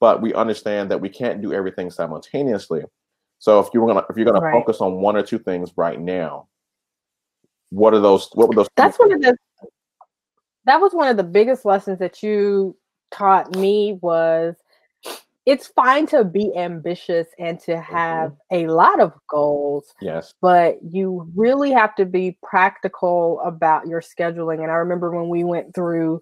[0.00, 2.82] but we understand that we can't do everything simultaneously.
[3.38, 4.52] So if you're gonna if you're gonna right.
[4.52, 6.48] focus on one or two things right now,
[7.70, 8.28] what are those?
[8.34, 8.68] What were those?
[8.76, 9.34] That's one of the.
[10.66, 12.76] That was one of the biggest lessons that you
[13.10, 14.56] taught me was
[15.50, 17.92] it's fine to be ambitious and to mm-hmm.
[17.92, 18.68] have mm-hmm.
[18.68, 19.92] a lot of goals.
[20.00, 20.32] Yes.
[20.40, 24.62] But you really have to be practical about your scheduling.
[24.62, 26.20] And I remember when we went through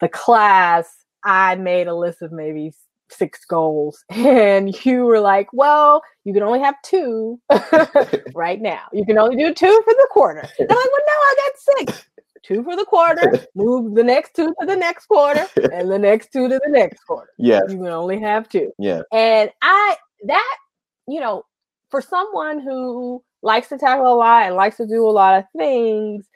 [0.00, 2.72] the class, I made a list of maybe
[3.10, 7.40] six goals and you were like well you can only have two
[8.36, 11.12] right now you can only do two for the quarter and i'm like well no
[11.12, 12.08] i got six
[12.42, 16.32] two for the quarter, move the next two to the next quarter, and the next
[16.32, 17.30] two to the next quarter.
[17.38, 17.60] Yeah.
[17.68, 18.72] You can only have two.
[18.78, 19.02] Yeah.
[19.12, 20.56] And I that,
[21.08, 21.44] you know,
[21.90, 25.44] for someone who likes to tackle a lot and likes to do a lot of
[25.56, 26.28] things,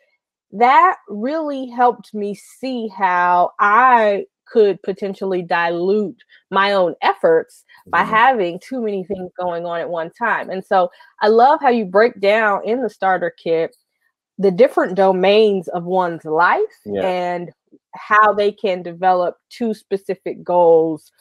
[0.53, 8.11] that really helped me see how I could potentially dilute my own efforts by mm-hmm.
[8.11, 10.51] having too many things going on at one time.
[10.51, 10.91] And so
[11.21, 13.77] I love how you break down in the starter kit
[14.39, 17.03] the different domains of one's life yeah.
[17.03, 17.51] and
[17.95, 21.13] how they can develop two specific goals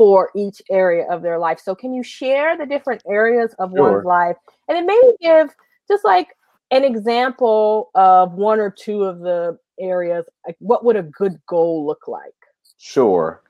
[0.00, 1.60] for each area of their life.
[1.60, 3.92] So, can you share the different areas of sure.
[3.92, 4.36] one's life
[4.68, 5.54] and then maybe give
[5.88, 6.28] just like
[6.70, 10.24] an example of one or two of the areas?
[10.46, 12.32] Like, what would a good goal look like?
[12.78, 13.42] Sure.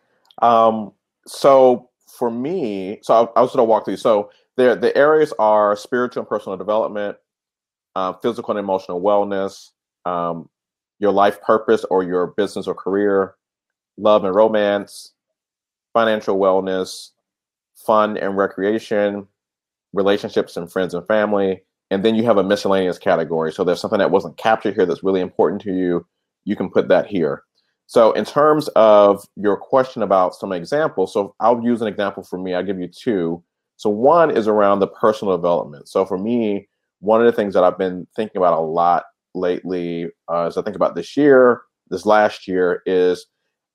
[0.42, 0.92] Um,
[1.26, 3.98] so, for me, so I, I was going to walk through.
[3.98, 7.16] So, there, the areas are spiritual and personal development,
[8.00, 9.72] uh, physical and emotional wellness,
[10.06, 10.48] um,
[11.00, 13.34] your life purpose or your business or career,
[13.98, 15.12] love and romance,
[15.92, 17.10] financial wellness,
[17.74, 19.26] fun and recreation,
[19.92, 21.62] relationships and friends and family.
[21.90, 23.52] And then you have a miscellaneous category.
[23.52, 26.06] So there's something that wasn't captured here that's really important to you.
[26.44, 27.42] You can put that here.
[27.86, 32.38] So, in terms of your question about some examples, so I'll use an example for
[32.38, 32.54] me.
[32.54, 33.42] I'll give you two.
[33.76, 35.88] So, one is around the personal development.
[35.88, 36.68] So, for me,
[37.00, 40.62] one of the things that I've been thinking about a lot lately, uh, as I
[40.62, 43.26] think about this year, this last year, is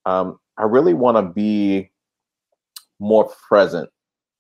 [0.06, 1.92] um, I really want to be
[3.00, 3.90] more present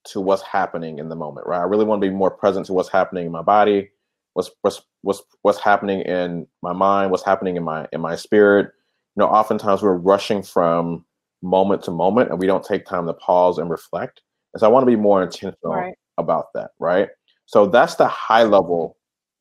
[0.06, 1.60] to what's happening in the moment, right?
[1.60, 3.89] I really want to be more present to what's happening in my body,
[4.34, 8.67] what's what's what's what's happening in my mind, what's happening in my in my spirit.
[9.15, 11.06] You know, oftentimes we're rushing from
[11.41, 14.21] moment to moment, and we don't take time to pause and reflect.
[14.54, 15.95] And so I want to be more intentional right.
[16.17, 17.10] about that, right?
[17.45, 18.97] So that's the high level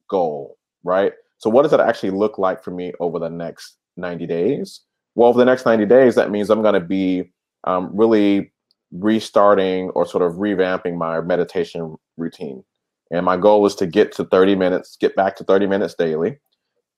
[0.08, 1.12] goal, right?
[1.38, 4.80] So what does that actually look like for me over the next 90 days?
[5.14, 7.32] Well, for the next 90 days, that means I'm going to be
[7.64, 8.52] um, really
[8.92, 12.64] restarting or sort of revamping my meditation routine.
[13.10, 16.38] And my goal is to get to 30 minutes, get back to 30 minutes daily.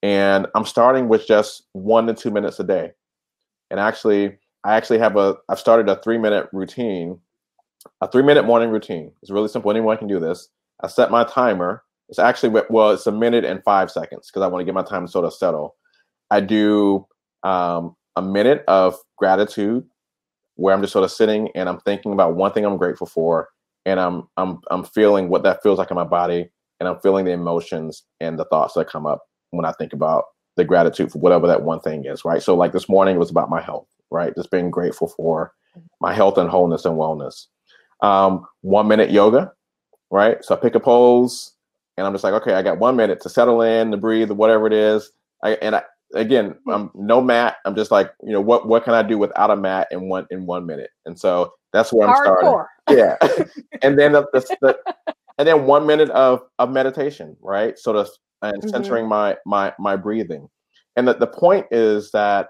[0.02, 2.92] And I'm starting with just one to two minutes a day.
[3.70, 7.18] And actually, I actually have a, I've started a three minute routine,
[8.00, 9.12] a three minute morning routine.
[9.22, 9.70] It's really simple.
[9.70, 10.48] Anyone can do this.
[10.82, 11.82] I set my timer.
[12.08, 14.82] It's actually well, it's a minute and five seconds because I want to get my
[14.82, 15.74] time to sort of settle.
[16.30, 17.06] I do
[17.42, 19.84] um, a minute of gratitude
[20.56, 23.48] where I'm just sort of sitting and I'm thinking about one thing I'm grateful for,
[23.84, 26.48] and I'm I'm I'm feeling what that feels like in my body,
[26.80, 30.24] and I'm feeling the emotions and the thoughts that come up when I think about
[30.56, 32.42] the gratitude for whatever that one thing is, right?
[32.42, 34.34] So like this morning it was about my health, right?
[34.34, 35.52] Just being grateful for
[36.00, 37.46] my health and wholeness and wellness.
[38.02, 39.52] Um, one minute yoga,
[40.10, 40.44] right?
[40.44, 41.52] So I pick a pose
[41.96, 44.66] and I'm just like, okay, I got one minute to settle in, to breathe, whatever
[44.66, 45.12] it is.
[45.42, 45.82] I, and I,
[46.14, 47.56] again, I'm no mat.
[47.64, 50.26] I'm just like, you know, what what can I do without a mat in one
[50.30, 50.90] in one minute?
[51.04, 52.66] And so that's where I'm Hardcore.
[52.88, 52.98] starting.
[52.98, 53.16] Yeah,
[53.82, 54.94] and then the, the, the,
[55.38, 57.78] and then one minute of of meditation, right?
[57.78, 58.08] Sort of
[58.42, 58.68] and mm-hmm.
[58.68, 60.48] centering my my my breathing.
[60.96, 62.48] And the, the point is that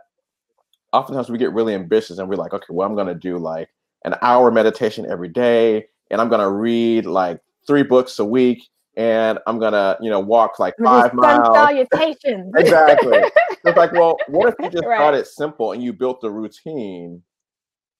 [0.92, 3.68] oftentimes we get really ambitious and we're like, okay, well, I'm going to do like
[4.04, 8.68] an hour meditation every day, and I'm going to read like three books a week
[8.96, 11.54] and I'm gonna, you know, walk like five miles.
[11.54, 12.52] Salutations.
[12.56, 13.18] exactly.
[13.64, 15.14] it's like, well, what if you just right.
[15.14, 17.22] it simple and you built the routine,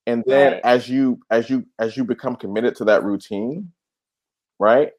[0.07, 0.61] and then right.
[0.65, 3.71] as you as you as you become committed to that routine,
[4.59, 4.93] right?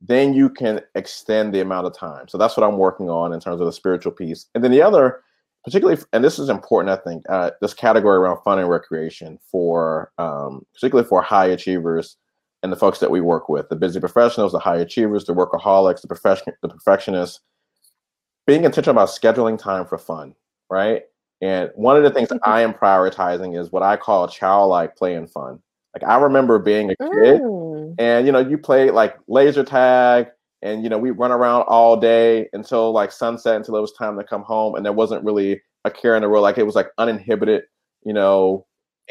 [0.00, 2.28] Then you can extend the amount of time.
[2.28, 4.46] So that's what I'm working on in terms of the spiritual piece.
[4.54, 5.22] And then the other
[5.64, 10.10] particularly, and this is important, I think, uh, this category around fun and recreation for
[10.18, 12.16] um, particularly for high achievers
[12.62, 16.00] and the folks that we work with, the busy professionals, the high achievers, the workaholics,
[16.00, 17.40] the profession, the perfectionists,
[18.46, 20.34] being intentional about scheduling time for fun,
[20.70, 21.02] right?
[21.40, 25.14] And one of the things that I am prioritizing is what I call childlike play
[25.14, 25.60] and fun.
[25.94, 27.94] Like I remember being a kid, mm.
[27.98, 30.28] and you know, you play like laser tag,
[30.62, 34.16] and you know, we run around all day until like sunset, until it was time
[34.16, 36.44] to come home, and there wasn't really a care in the world.
[36.44, 37.64] Like it was like uninhibited,
[38.04, 38.66] you know.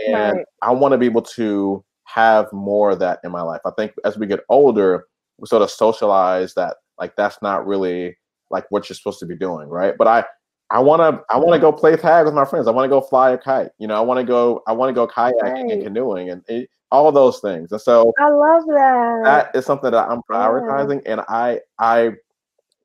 [0.08, 0.46] And right.
[0.62, 1.84] I want to be able to
[2.14, 3.62] have more of that in my life.
[3.66, 5.06] I think as we get older,
[5.38, 8.18] we sort of socialize that like that's not really
[8.50, 9.96] like what you're supposed to be doing, right?
[9.98, 10.26] But I
[10.70, 12.68] I want to I want to go play tag with my friends.
[12.68, 13.70] I want to go fly a kite.
[13.80, 15.72] You know, I want to go I want to go kayaking right.
[15.72, 17.72] and canoeing and it, all those things.
[17.72, 19.22] And so I love that.
[19.24, 21.14] That is something that I'm prioritizing, yeah.
[21.14, 22.12] and I I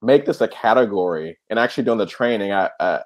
[0.03, 1.39] make this a category.
[1.51, 3.01] And actually, doing the training, I uh,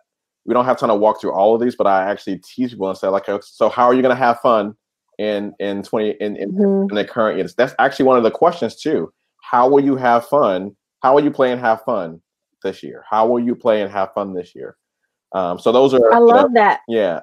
[0.45, 2.89] we don't have time to walk through all of these, but I actually teach people
[2.89, 4.75] and say like, so how are you going to have fun
[5.21, 6.91] in in 20 in in, mm-hmm.
[6.91, 7.47] in the current year.
[7.57, 9.13] That's actually one of the questions too.
[9.43, 10.75] How will you have fun?
[11.03, 12.21] How will you play and have fun
[12.63, 13.05] this year?
[13.09, 14.77] How will you play and have fun this year?
[15.33, 16.81] Um, so those are I love that.
[16.89, 17.21] Yeah.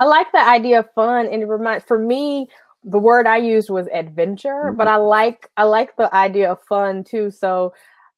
[0.00, 2.48] I like the idea of fun and it reminds for me
[2.84, 4.76] the word I used was adventure, mm-hmm.
[4.76, 7.30] but I like I like the idea of fun too.
[7.30, 7.72] So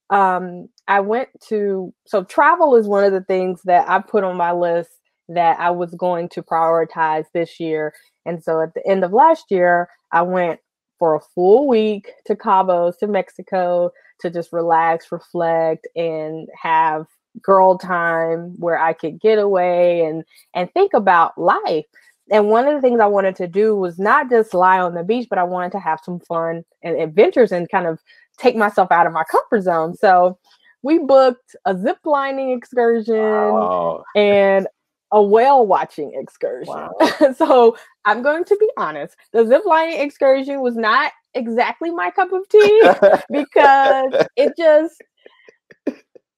[0.08, 4.36] um I went to so travel is one of the things that I put on
[4.36, 4.90] my list
[5.30, 7.94] that I was going to prioritize this year.
[8.26, 10.60] And so at the end of last year, I went
[10.98, 13.90] for a full week to Cabos, to Mexico,
[14.20, 17.06] to just relax, reflect, and have
[17.42, 21.86] girl time where I could get away and and think about life.
[22.30, 25.02] And one of the things I wanted to do was not just lie on the
[25.02, 27.98] beach, but I wanted to have some fun and adventures and kind of
[28.38, 29.96] take myself out of my comfort zone.
[29.96, 30.38] So
[30.82, 34.04] we booked a zip lining excursion wow.
[34.14, 34.68] and
[35.12, 36.72] a whale watching excursion.
[36.72, 36.92] Wow.
[37.36, 42.32] so I'm going to be honest, the zip lining excursion was not exactly my cup
[42.32, 42.82] of tea
[43.30, 45.02] because it just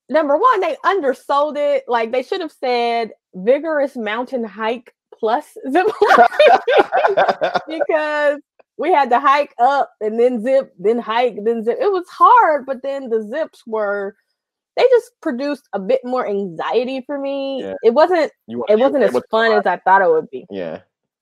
[0.09, 1.85] number one, they undersold it.
[1.89, 5.87] Like they should have said vigorous mountain hike plus zip
[7.69, 8.39] because
[8.79, 11.79] we had to hike up and then zip, then hike, then zip.
[11.81, 14.17] It was hard, but then the zips were
[14.77, 17.63] they just produced a bit more anxiety for me.
[17.63, 17.75] Yeah.
[17.83, 20.47] It wasn't it wasn't as fun as I thought it would be.
[20.51, 20.81] Yeah.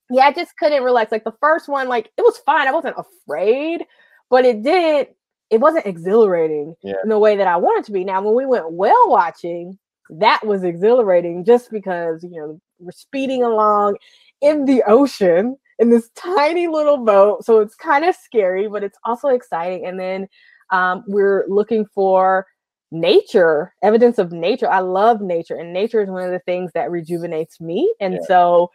[0.09, 1.11] Yeah, I just couldn't relax.
[1.11, 2.67] Like the first one, like it was fine.
[2.67, 3.85] I wasn't afraid,
[4.29, 5.07] but it did
[5.49, 6.95] it wasn't exhilarating yeah.
[7.03, 8.05] in the way that I wanted to be.
[8.05, 9.77] Now, when we went whale watching,
[10.09, 13.97] that was exhilarating just because, you know, we're speeding along
[14.39, 17.43] in the ocean in this tiny little boat.
[17.43, 19.85] So it's kind of scary, but it's also exciting.
[19.85, 20.27] And then
[20.71, 22.47] um, we're looking for
[22.91, 24.69] nature, evidence of nature.
[24.69, 27.93] I love nature, and nature is one of the things that rejuvenates me.
[27.99, 28.19] And yeah.
[28.27, 28.71] so,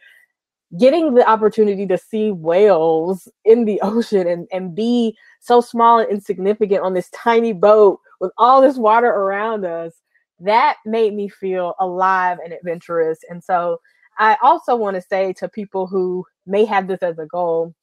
[0.77, 6.09] getting the opportunity to see whales in the ocean and, and be so small and
[6.09, 9.93] insignificant on this tiny boat with all this water around us,
[10.39, 13.19] that made me feel alive and adventurous.
[13.29, 13.79] And so,
[14.19, 17.75] I also want to say to people who may have this as a goal,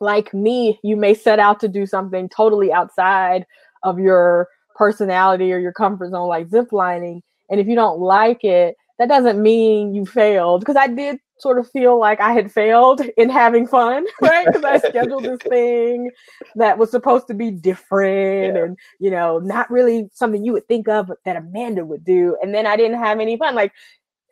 [0.00, 3.44] like me, you may set out to do something totally outside
[3.82, 4.48] of your
[4.80, 7.20] personality or your comfort zone, like ziplining.
[7.50, 10.60] And if you don't like it, that doesn't mean you failed.
[10.60, 14.46] Because I did sort of feel like I had failed in having fun, right?
[14.46, 16.10] Because I scheduled this thing
[16.56, 18.64] that was supposed to be different yeah.
[18.64, 22.38] and, you know, not really something you would think of that Amanda would do.
[22.40, 23.54] And then I didn't have any fun.
[23.54, 23.72] Like,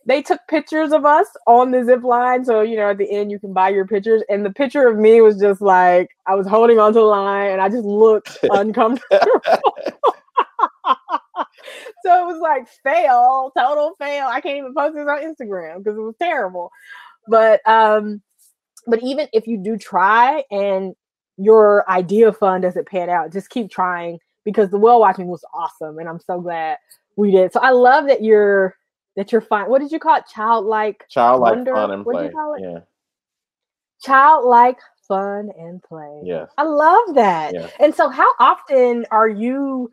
[0.06, 2.42] they took pictures of us on the zip line.
[2.42, 4.22] So, you know, at the end you can buy your pictures.
[4.30, 7.60] And the picture of me was just like I was holding onto the line and
[7.60, 9.42] I just looked uncomfortable.
[12.04, 14.26] so it was like fail, total fail.
[14.26, 16.70] I can't even post this on Instagram because it was terrible.
[17.26, 18.22] But um,
[18.86, 20.94] but even if you do try and
[21.36, 25.44] your idea of fun doesn't pan out, just keep trying because the whale watching was
[25.52, 26.78] awesome, and I'm so glad
[27.16, 27.52] we did.
[27.52, 28.76] So I love that you're
[29.16, 29.68] that you're fine.
[29.68, 30.24] What did you call it?
[30.32, 31.74] Childlike, childlike wonder?
[31.74, 32.30] fun and play.
[32.60, 32.78] Yeah,
[34.00, 36.22] childlike fun and play.
[36.24, 37.54] Yeah, I love that.
[37.54, 37.68] Yeah.
[37.80, 39.90] And so, how often are you?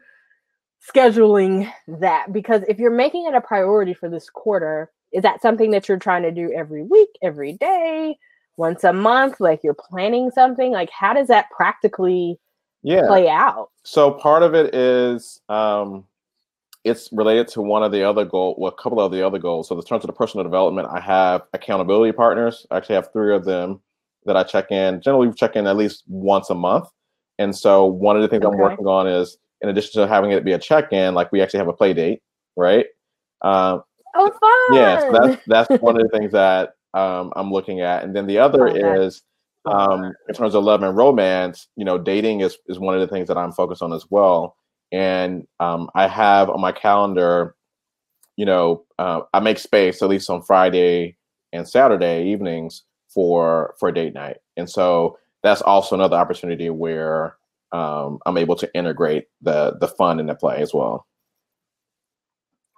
[0.93, 5.71] Scheduling that because if you're making it a priority for this quarter, is that something
[5.71, 8.17] that you're trying to do every week, every day,
[8.57, 9.39] once a month?
[9.39, 10.71] Like you're planning something?
[10.71, 12.39] Like how does that practically
[12.83, 13.07] yeah.
[13.07, 13.69] play out?
[13.83, 16.05] So part of it is um
[16.85, 19.67] it's related to one of the other goal, well, a couple of the other goals.
[19.67, 22.67] So, in terms of the personal development, I have accountability partners.
[22.69, 23.81] I actually have three of them
[24.25, 25.01] that I check in.
[25.01, 26.87] Generally, check in at least once a month.
[27.39, 28.53] And so, one of the things okay.
[28.53, 31.57] I'm working on is in addition to having it be a check-in, like we actually
[31.59, 32.21] have a play date,
[32.55, 32.85] right?
[33.41, 33.83] Um,
[34.15, 34.79] Oh, fun!
[34.79, 38.25] Yeah, so that's that's one of the things that um, I'm looking at, and then
[38.25, 39.21] the other oh, is
[39.65, 41.67] um, in terms of love and romance.
[41.75, 44.55] You know, dating is is one of the things that I'm focused on as well,
[44.91, 47.55] and um, I have on my calendar.
[48.37, 51.17] You know, uh, I make space at least on Friday
[51.53, 57.35] and Saturday evenings for for date night, and so that's also another opportunity where
[57.75, 61.05] um, I'm able to integrate the the fun in the play as well.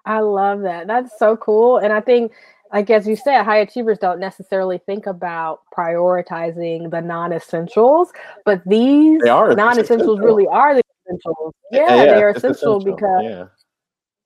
[0.06, 0.88] I love that.
[0.88, 1.78] That's so cool.
[1.78, 2.32] And I think,
[2.74, 8.12] like as you said, high achievers don't necessarily think about prioritizing the non-essentials,
[8.46, 11.54] but these non-essentials really are the essentials.
[11.72, 13.46] Yeah, yeah they are essential, essential, because yeah.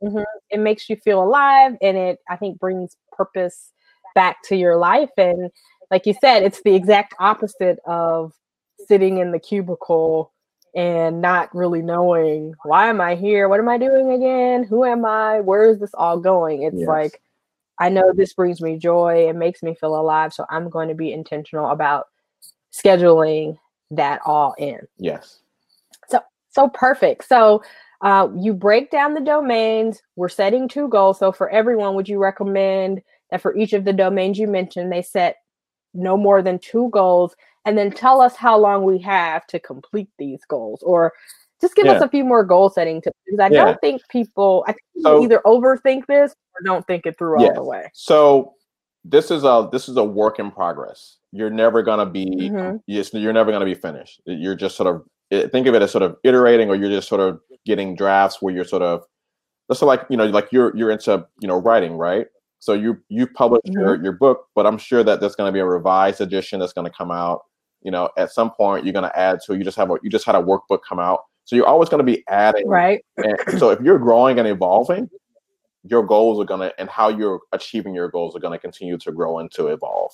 [0.07, 3.72] mm-hmm, it makes you feel alive and it I think brings purpose
[4.15, 5.09] back to your life.
[5.17, 5.49] And
[5.89, 8.34] like you said, it's the exact opposite of
[8.88, 10.32] sitting in the cubicle
[10.74, 13.49] and not really knowing why am I here?
[13.49, 14.63] What am I doing again?
[14.63, 15.41] Who am I?
[15.41, 16.63] Where is this all going?
[16.63, 16.88] It's yes.
[16.88, 17.22] like
[17.80, 19.28] I know this brings me joy.
[19.28, 20.34] It makes me feel alive.
[20.34, 22.07] So I'm going to be intentional about
[22.72, 23.57] scheduling
[23.91, 24.80] that all in.
[24.97, 25.39] Yes.
[26.09, 27.28] So so perfect.
[27.28, 27.63] So
[28.01, 30.01] uh, you break down the domains.
[30.15, 31.19] We're setting two goals.
[31.19, 35.01] So for everyone, would you recommend that for each of the domains you mentioned, they
[35.01, 35.38] set
[35.93, 37.36] no more than two goals
[37.66, 41.14] and then tell us how long we have to complete these goals or
[41.59, 41.93] just give yeah.
[41.93, 43.66] us a few more goal setting tips because I yeah.
[43.66, 47.39] don't think people I think people so, either overthink this or don't think it through
[47.39, 47.89] all the way.
[47.93, 48.53] So
[49.05, 51.18] this is a this is a work in progress.
[51.32, 53.18] You're never gonna be mm-hmm.
[53.18, 54.22] you're never gonna be finished.
[54.26, 57.07] You're just sort of eh, think of it as sort of iterating, or you're just
[57.07, 59.03] sort of getting drafts where you're sort of
[59.72, 62.28] that's like you know like you're you're into you know writing right
[62.59, 63.80] so you you published mm-hmm.
[63.80, 66.74] your, your book but i'm sure that there's going to be a revised edition that's
[66.74, 67.43] going to come out
[67.82, 70.10] you know at some point you're going to add to you just have a you
[70.10, 71.22] just had a workbook come out.
[71.46, 73.04] So you're always going to be adding right.
[73.18, 75.10] and so if you're growing and evolving
[75.84, 78.98] your goals are going to and how you're achieving your goals are going to continue
[79.00, 80.12] to grow and to evolve.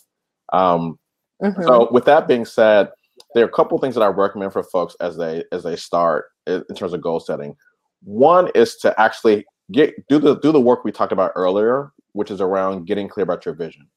[0.53, 0.97] Um,
[1.43, 1.61] mm-hmm.
[1.63, 2.89] so with that being said
[3.33, 6.25] there are a couple things that i recommend for folks as they as they start
[6.45, 7.55] in terms of goal setting.
[8.03, 12.31] One is to actually get do the do the work we talked about earlier which
[12.31, 13.87] is around getting clear about your vision.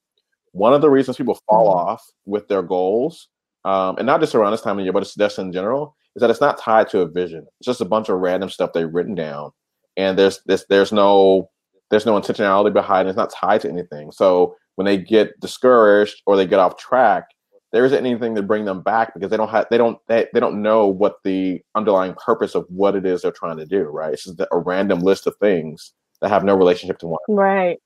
[0.53, 1.89] One of the reasons people fall mm-hmm.
[1.89, 3.29] off with their goals
[3.65, 6.21] um, and not just around this time of year, but it's just in general, is
[6.21, 7.47] that it's not tied to a vision.
[7.59, 9.53] It's just a bunch of random stuff they've written down,
[9.97, 11.51] and there's there's there's no
[11.91, 13.11] there's no intentionality behind it.
[13.11, 14.13] It's not tied to anything.
[14.13, 17.29] So when they get discouraged or they get off track,
[17.73, 20.41] there isn't anything to bring them back because they don't have they don't they, they
[20.41, 23.83] don't know what the underlying purpose of what it is they're trying to do.
[23.83, 24.13] Right?
[24.15, 27.21] It's just a random list of things that have no relationship to one.
[27.29, 27.79] Right.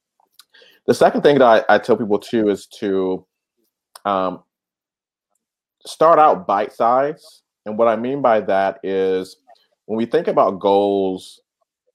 [0.86, 3.26] The second thing that I, I tell people too is to
[4.04, 4.42] um,
[5.86, 7.42] start out bite size.
[7.66, 9.36] And what I mean by that is
[9.86, 11.40] when we think about goals,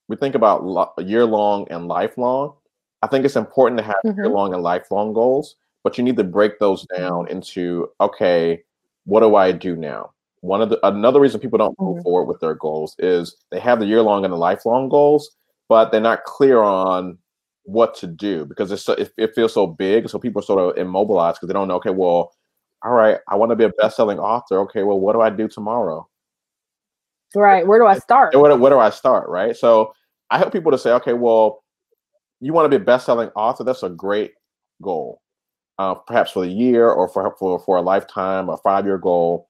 [0.08, 2.54] we think about lo- year long and lifelong.
[3.02, 4.20] I think it's important to have mm-hmm.
[4.20, 8.64] year long and lifelong goals, but you need to break those down into okay,
[9.06, 10.12] what do I do now?
[10.42, 12.04] One of the another reason people don't move mm-hmm.
[12.04, 15.36] forward with their goals is they have the year long and the lifelong goals,
[15.68, 17.18] but they're not clear on
[17.64, 20.10] what to do because it's so, it, it feels so big.
[20.10, 21.76] So people are sort of immobilized because they don't know.
[21.76, 22.34] Okay, well,
[22.84, 24.60] all right, I want to be a best-selling author.
[24.62, 26.08] Okay, well, what do I do tomorrow?
[27.36, 27.66] Right.
[27.68, 28.36] Where do I start?
[28.36, 29.30] Where, where do I start?
[29.30, 29.56] Right.
[29.56, 29.94] So
[30.32, 31.64] I help people to say, okay, well,
[32.40, 33.64] you want to be a best-selling author.
[33.64, 34.32] That's a great
[34.82, 35.22] goal,
[35.78, 39.50] uh, perhaps for the year or for for for a lifetime, a five-year goal.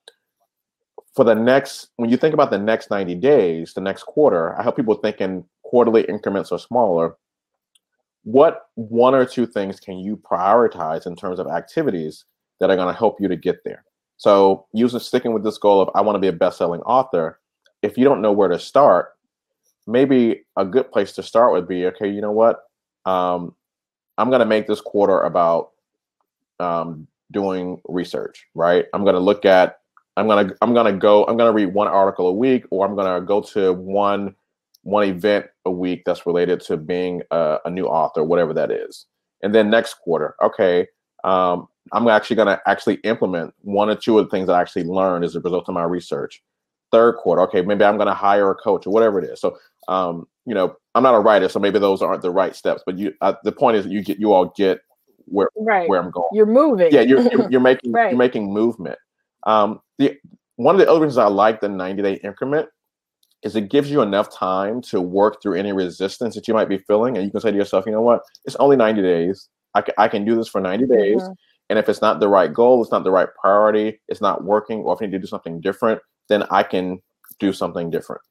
[1.15, 4.63] For the next, when you think about the next 90 days, the next quarter, I
[4.63, 7.15] help people think in quarterly increments or smaller.
[8.23, 12.25] What one or two things can you prioritize in terms of activities
[12.59, 13.83] that are going to help you to get there.
[14.17, 17.39] So, using sticking with this goal of I want to be a best-selling author,
[17.81, 19.13] if you don't know where to start,
[19.87, 22.09] maybe a good place to start would be okay.
[22.09, 22.63] You know what?
[23.05, 23.55] Um,
[24.17, 25.71] I'm going to make this quarter about
[26.59, 28.45] um, doing research.
[28.55, 28.85] Right?
[28.93, 29.77] I'm going to look at.
[30.17, 31.23] I'm gonna I'm gonna go.
[31.27, 34.35] I'm gonna read one article a week, or I'm gonna go to one
[34.83, 39.05] one event a week that's related to being a, a new author, whatever that is.
[39.43, 40.87] And then next quarter, okay,
[41.23, 44.61] um, I'm actually going to actually implement one or two of the things that I
[44.61, 46.41] actually learned as a result of my research.
[46.91, 49.39] Third quarter, okay, maybe I'm going to hire a coach or whatever it is.
[49.39, 49.57] So,
[49.87, 52.81] um, you know, I'm not a writer, so maybe those aren't the right steps.
[52.85, 54.81] But you, uh, the point is, you get, you all get
[55.25, 55.87] where right.
[55.87, 56.29] where I'm going.
[56.33, 56.91] You're moving.
[56.91, 58.09] Yeah, you're you're, you're making right.
[58.09, 58.97] you're making movement.
[59.43, 60.17] Um, the
[60.55, 62.67] one of the other reasons I like the 90 day increment
[63.43, 66.77] is it gives you enough time to work through any resistance that you might be
[66.79, 69.47] feeling, and you can say to yourself, you know what, it's only 90 days.
[69.75, 71.21] I can, I can do this for 90 days.
[71.21, 71.33] Mm-hmm.
[71.69, 74.79] And if it's not the right goal, it's not the right priority, it's not working,
[74.79, 76.99] or if I need to do something different, then I can
[77.39, 78.21] do something different.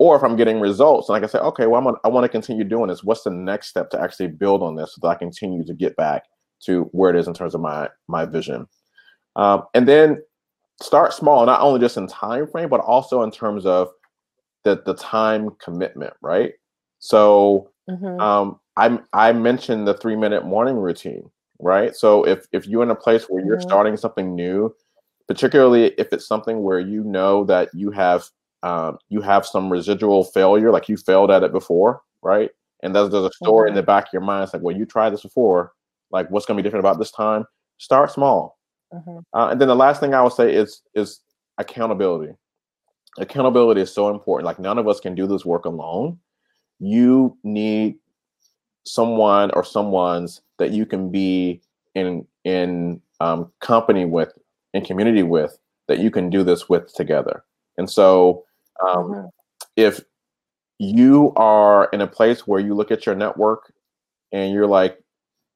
[0.00, 2.24] or if I'm getting results and I can say, okay, well, I'm gonna, I want
[2.24, 3.04] to continue doing this.
[3.04, 5.94] What's the next step to actually build on this so that I continue to get
[5.96, 6.24] back
[6.64, 8.66] to where it is in terms of my my vision,
[9.36, 10.22] um, and then
[10.82, 13.90] start small, not only just in time frame, but also in terms of
[14.64, 16.52] the the time commitment, right?
[16.98, 18.20] So mm-hmm.
[18.20, 21.94] um, I I mentioned the three minute morning routine, right?
[21.94, 23.68] So if if you're in a place where you're mm-hmm.
[23.68, 24.74] starting something new,
[25.28, 28.24] particularly if it's something where you know that you have
[28.62, 32.50] um, you have some residual failure, like you failed at it before, right?
[32.82, 33.76] And there's, there's a story mm-hmm.
[33.76, 34.44] in the back of your mind.
[34.44, 35.72] It's like, well, you tried this before.
[36.10, 37.44] Like, what's going to be different about this time?
[37.78, 38.58] Start small.
[38.92, 39.18] Mm-hmm.
[39.32, 41.20] Uh, and then the last thing I would say is is
[41.58, 42.32] accountability.
[43.18, 44.46] Accountability is so important.
[44.46, 46.18] Like, none of us can do this work alone.
[46.78, 47.96] You need
[48.84, 51.60] someone or someone's that you can be
[51.94, 54.32] in in um, company with,
[54.72, 55.58] in community with,
[55.88, 57.44] that you can do this with together.
[57.76, 58.44] And so
[58.80, 59.26] um, mm-hmm.
[59.76, 60.00] If
[60.78, 63.72] you are in a place where you look at your network
[64.32, 65.02] and you're like,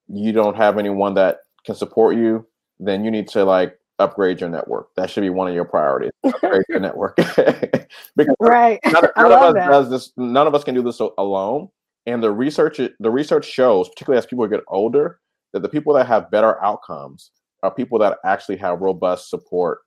[0.08, 2.46] you don't have anyone that can support you,
[2.78, 4.94] then you need to like upgrade your network.
[4.96, 6.12] That should be one of your priorities.
[6.24, 7.16] Upgrade your network.
[8.16, 8.80] because right.
[8.84, 9.68] None, none of us that.
[9.68, 10.12] does this.
[10.16, 11.68] None of us can do this alone.
[12.06, 15.20] And the research, the research shows, particularly as people get older,
[15.52, 17.30] that the people that have better outcomes
[17.62, 19.80] are people that actually have robust support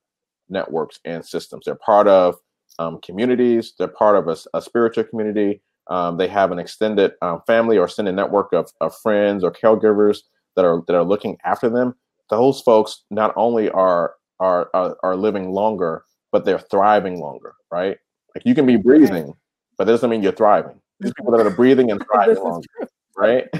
[0.49, 1.65] networks and systems.
[1.65, 2.36] They're part of
[2.80, 3.74] um, communities.
[3.78, 5.61] They're part of a, a spiritual community.
[5.89, 10.20] Um, they have an extended um, family or extended network of, of friends or caregivers
[10.55, 11.95] that are that are looking after them.
[12.30, 17.53] Those folks not only are are are, are living longer, but they're thriving longer.
[17.72, 17.97] Right?
[18.36, 19.34] Like you can be breathing,
[19.78, 20.82] but that doesn't mean you're thriving.
[20.99, 22.67] These people that are breathing and thriving longer,
[23.15, 23.45] right?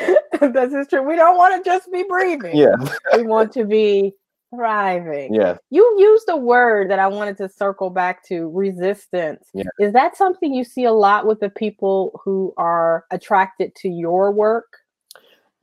[0.40, 1.02] this is true.
[1.02, 2.56] We don't want to just be breathing.
[2.56, 2.74] Yeah.
[3.16, 4.12] we want to be
[4.54, 5.34] thriving.
[5.34, 5.56] Yeah.
[5.70, 9.48] You used a word that I wanted to circle back to resistance.
[9.54, 9.64] Yeah.
[9.78, 14.32] Is that something you see a lot with the people who are attracted to your
[14.32, 14.78] work?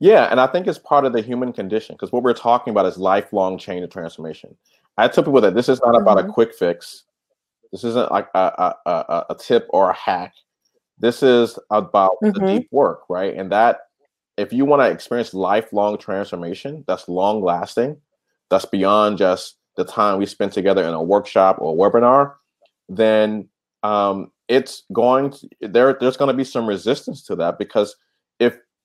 [0.00, 2.86] Yeah, and I think it's part of the human condition because what we're talking about
[2.86, 4.56] is lifelong change and transformation.
[4.96, 6.02] I tell people that this is not mm-hmm.
[6.02, 6.32] about a mm-hmm.
[6.32, 7.04] quick fix.
[7.72, 10.34] This isn't like a, a, a, a tip or a hack.
[10.98, 12.38] This is about mm-hmm.
[12.38, 13.34] the deep work, right?
[13.34, 13.80] And that
[14.36, 17.96] if you want to experience lifelong transformation that's long lasting,
[18.48, 22.34] that's beyond just the time we spend together in a workshop or a webinar,
[22.88, 23.48] then
[23.82, 25.96] um, it's going to there.
[25.98, 27.96] There's going to be some resistance to that because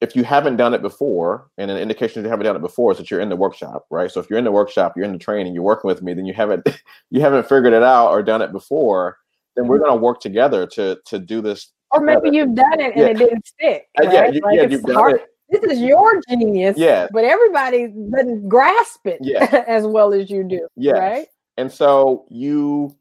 [0.02, 2.98] if you haven't done it before, and an indication you haven't done it before is
[2.98, 4.12] that you're in the workshop, right?
[4.12, 6.26] So if you're in the workshop, you're in the training, you're working with me, then
[6.26, 6.68] you haven't
[7.12, 9.18] you haven't figured it out or done it before.
[9.56, 9.86] Then we're mm-hmm.
[9.86, 11.72] going to work together to to do this.
[11.92, 13.06] Or maybe you've done it and yeah.
[13.08, 13.88] it didn't stick.
[13.98, 14.08] Right?
[14.08, 15.16] Uh, yeah, you, like yeah, you've done hard.
[15.16, 16.78] it this is your genius.
[16.78, 17.08] Yeah.
[17.12, 19.64] But everybody doesn't grasp it yeah.
[19.68, 20.68] as well as you do.
[20.76, 20.94] Yeah.
[20.94, 21.28] Right.
[21.58, 22.96] And so you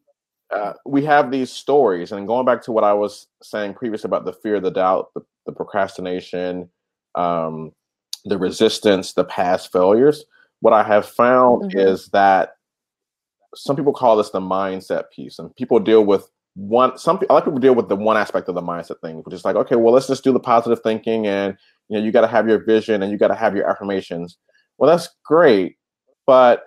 [0.50, 4.24] uh, we have these stories, and going back to what I was saying previously about
[4.24, 6.70] the fear, the doubt, the, the procrastination,
[7.14, 7.72] um,
[8.24, 10.24] the resistance, the past failures.
[10.60, 11.78] What I have found mm-hmm.
[11.78, 12.54] is that
[13.54, 16.96] some people call this the mindset piece, and people deal with one.
[16.98, 19.34] Some a lot of people deal with the one aspect of the mindset thing, which
[19.34, 21.56] is like, okay, well, let's just do the positive thinking and
[21.88, 24.38] you know you got to have your vision and you got to have your affirmations
[24.78, 25.76] well that's great
[26.26, 26.64] but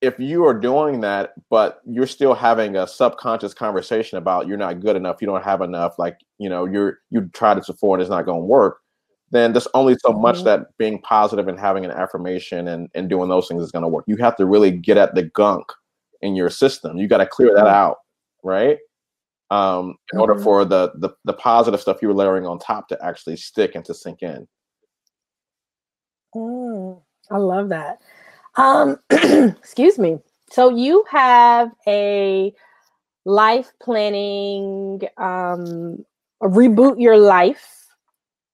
[0.00, 4.80] if you are doing that but you're still having a subconscious conversation about you're not
[4.80, 8.02] good enough you don't have enough like you know you're you tried it before and
[8.02, 8.78] it's not going to work
[9.32, 10.44] then there's only so much mm-hmm.
[10.44, 13.88] that being positive and having an affirmation and, and doing those things is going to
[13.88, 15.66] work you have to really get at the gunk
[16.20, 17.98] in your system you got to clear that out
[18.44, 18.78] right
[19.52, 20.20] um, in mm-hmm.
[20.20, 23.74] order for the, the the positive stuff you were layering on top to actually stick
[23.74, 24.48] and to sink in.
[26.34, 28.00] Mm, I love that.
[28.56, 30.18] Um, excuse me.
[30.50, 32.54] So you have a
[33.26, 36.02] life planning, um,
[36.42, 37.81] reboot your life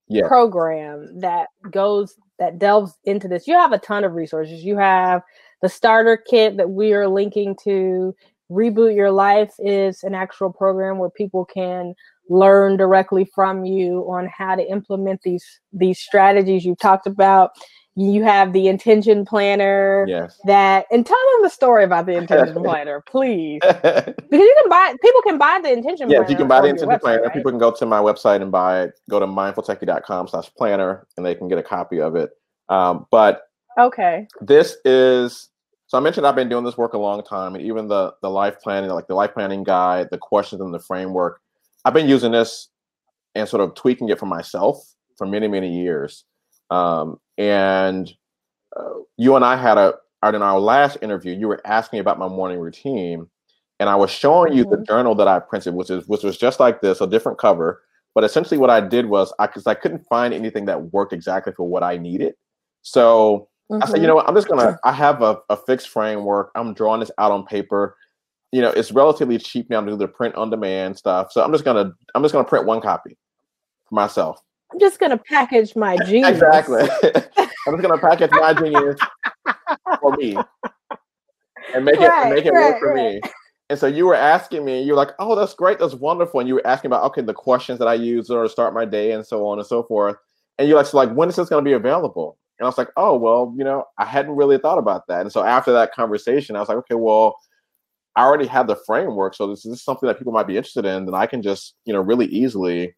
[0.08, 0.26] yeah.
[0.26, 3.46] program that goes that delves into this.
[3.46, 4.64] You have a ton of resources.
[4.64, 5.22] You have
[5.62, 8.14] the starter kit that we are linking to.
[8.50, 11.94] Reboot Your Life is an actual program where people can
[12.30, 17.50] learn directly from you on how to implement these these strategies you've talked about.
[17.98, 20.06] You have the intention planner.
[20.08, 20.40] Yes.
[20.44, 23.58] That and tell them the story about the intention planner, please.
[23.62, 26.90] because you can buy people can buy the intention yes, you can buy the intention
[26.90, 27.22] website, planner.
[27.22, 27.32] Right?
[27.34, 29.00] People can go to my website and buy it.
[29.10, 32.30] Go to mindfultechie.com slash planner and they can get a copy of it.
[32.68, 34.28] Um, but okay.
[34.40, 35.48] This is
[35.88, 38.30] so I mentioned I've been doing this work a long time, and even the the
[38.30, 41.40] life planning, like the life planning guide, the questions and the framework,
[41.84, 42.68] I've been using this
[43.34, 44.76] and sort of tweaking it for myself
[45.16, 46.22] for many many years.
[46.70, 48.12] Um, and
[48.76, 52.28] uh, you and I had a in our last interview, you were asking about my
[52.28, 53.26] morning routine,
[53.78, 54.80] and I was showing you mm-hmm.
[54.80, 57.82] the journal that I printed, which is which was just like this, a different cover.
[58.14, 61.52] But essentially, what I did was I because I couldn't find anything that worked exactly
[61.52, 62.34] for what I needed.
[62.82, 63.82] So mm-hmm.
[63.82, 64.08] I said, you mm-hmm.
[64.08, 64.78] know what, I'm just gonna.
[64.82, 66.50] I have a, a fixed framework.
[66.56, 67.96] I'm drawing this out on paper.
[68.50, 71.30] You know, it's relatively cheap now to do the print on demand stuff.
[71.30, 73.16] So I'm just gonna I'm just gonna print one copy
[73.88, 74.42] for myself.
[74.72, 76.30] I'm just gonna package my genius.
[76.30, 76.82] exactly.
[77.66, 79.00] I'm just gonna package my genius
[80.00, 80.36] for me
[81.74, 83.14] and make it make it right, work for right.
[83.14, 83.30] me.
[83.70, 86.48] And so you were asking me, you were like, "Oh, that's great, that's wonderful," and
[86.48, 89.12] you were asking about okay, the questions that I use or to start my day
[89.12, 90.16] and so on and so forth.
[90.58, 92.78] And you're like, "So, like, when is this going to be available?" And I was
[92.78, 95.92] like, "Oh, well, you know, I hadn't really thought about that." And so after that
[95.94, 97.36] conversation, I was like, "Okay, well."
[98.16, 101.04] I already have the framework, so this is something that people might be interested in.
[101.04, 102.96] Then I can just, you know, really easily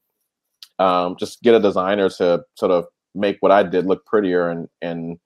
[0.80, 4.68] um, just get a designer to sort of make what I did look prettier, and
[4.82, 5.18] and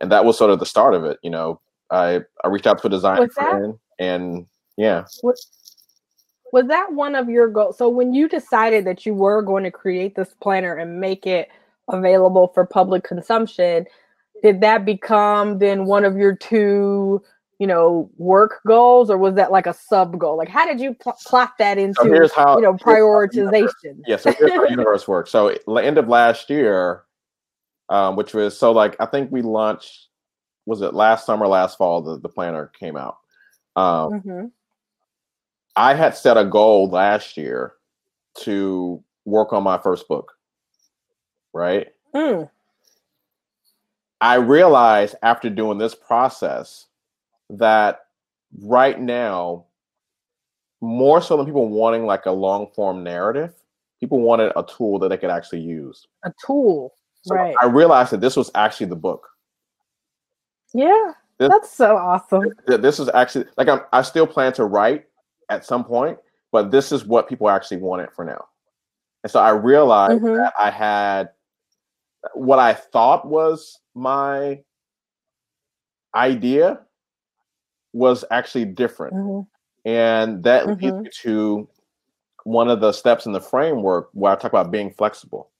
[0.00, 1.18] and that was sort of the start of it.
[1.22, 4.46] You know, I I reached out to a designer friend, and
[4.76, 5.04] yeah.
[5.22, 5.50] Was,
[6.52, 7.78] was that one of your goals?
[7.78, 11.48] So when you decided that you were going to create this planner and make it
[11.88, 13.86] available for public consumption,
[14.42, 17.22] did that become then one of your two
[17.62, 20.36] you know work goals or was that like a sub goal?
[20.36, 24.00] Like how did you pl- plot that into so how, you know prioritization?
[24.06, 25.30] Yeah so here's how universe works.
[25.30, 27.04] So end of last year
[27.92, 30.08] um, which was so like i think we launched
[30.66, 33.18] was it last summer last fall the, the planner came out.
[33.76, 34.46] Um, mm-hmm.
[35.76, 37.74] i had set a goal last year
[38.40, 40.32] to work on my first book
[41.54, 41.88] right?
[42.14, 42.48] Mm.
[44.20, 46.86] i realized after doing this process
[47.50, 48.00] that
[48.60, 49.66] right now,
[50.80, 53.52] more so than people wanting like a long form narrative,
[54.00, 56.06] people wanted a tool that they could actually use.
[56.24, 56.94] A tool.
[57.22, 57.54] So right.
[57.60, 59.28] I realized that this was actually the book.
[60.74, 61.12] Yeah.
[61.38, 62.52] This, that's so awesome.
[62.66, 65.04] This, this is actually like I'm, I still plan to write
[65.50, 66.18] at some point,
[66.50, 68.44] but this is what people actually wanted for now.
[69.22, 70.34] And so I realized mm-hmm.
[70.34, 71.30] that I had
[72.34, 74.60] what I thought was my
[76.14, 76.80] idea
[77.92, 79.14] was actually different.
[79.14, 79.88] Mm-hmm.
[79.88, 80.84] And that mm-hmm.
[80.84, 81.68] leads me to
[82.44, 85.50] one of the steps in the framework where I talk about being flexible.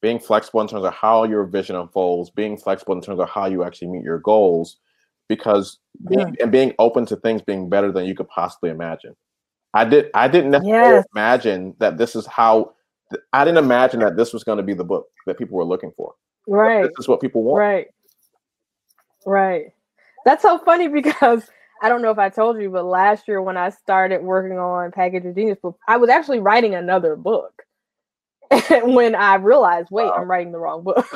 [0.00, 3.46] Being flexible in terms of how your vision unfolds, being flexible in terms of how
[3.46, 4.78] you actually meet your goals,
[5.28, 5.78] because
[6.08, 6.42] being, yeah.
[6.42, 9.14] and being open to things being better than you could possibly imagine.
[9.74, 11.04] I did I didn't necessarily yes.
[11.14, 12.72] imagine that this is how
[13.32, 15.92] I didn't imagine that this was going to be the book that people were looking
[15.96, 16.14] for.
[16.48, 16.82] Right.
[16.82, 17.58] This is what people want.
[17.58, 17.86] Right.
[19.24, 19.66] Right.
[20.24, 21.48] That's so funny because
[21.82, 24.92] I don't know if I told you, but last year when I started working on
[24.92, 27.62] Package of Genius book, I was actually writing another book.
[28.70, 30.12] When I realized, wait, wow.
[30.12, 31.06] I'm writing the wrong book.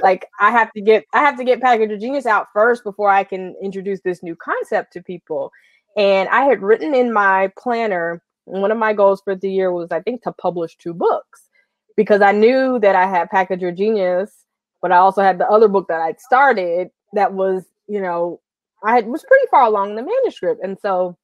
[0.02, 3.10] like I have to get I have to get Package of Genius out first before
[3.10, 5.50] I can introduce this new concept to people.
[5.96, 9.90] And I had written in my planner, one of my goals for the year was
[9.90, 11.48] I think to publish two books
[11.96, 14.44] because I knew that I had Package of Genius,
[14.80, 18.40] but I also had the other book that I'd started that was, you know,
[18.84, 20.62] I was pretty far along in the manuscript.
[20.62, 21.16] And so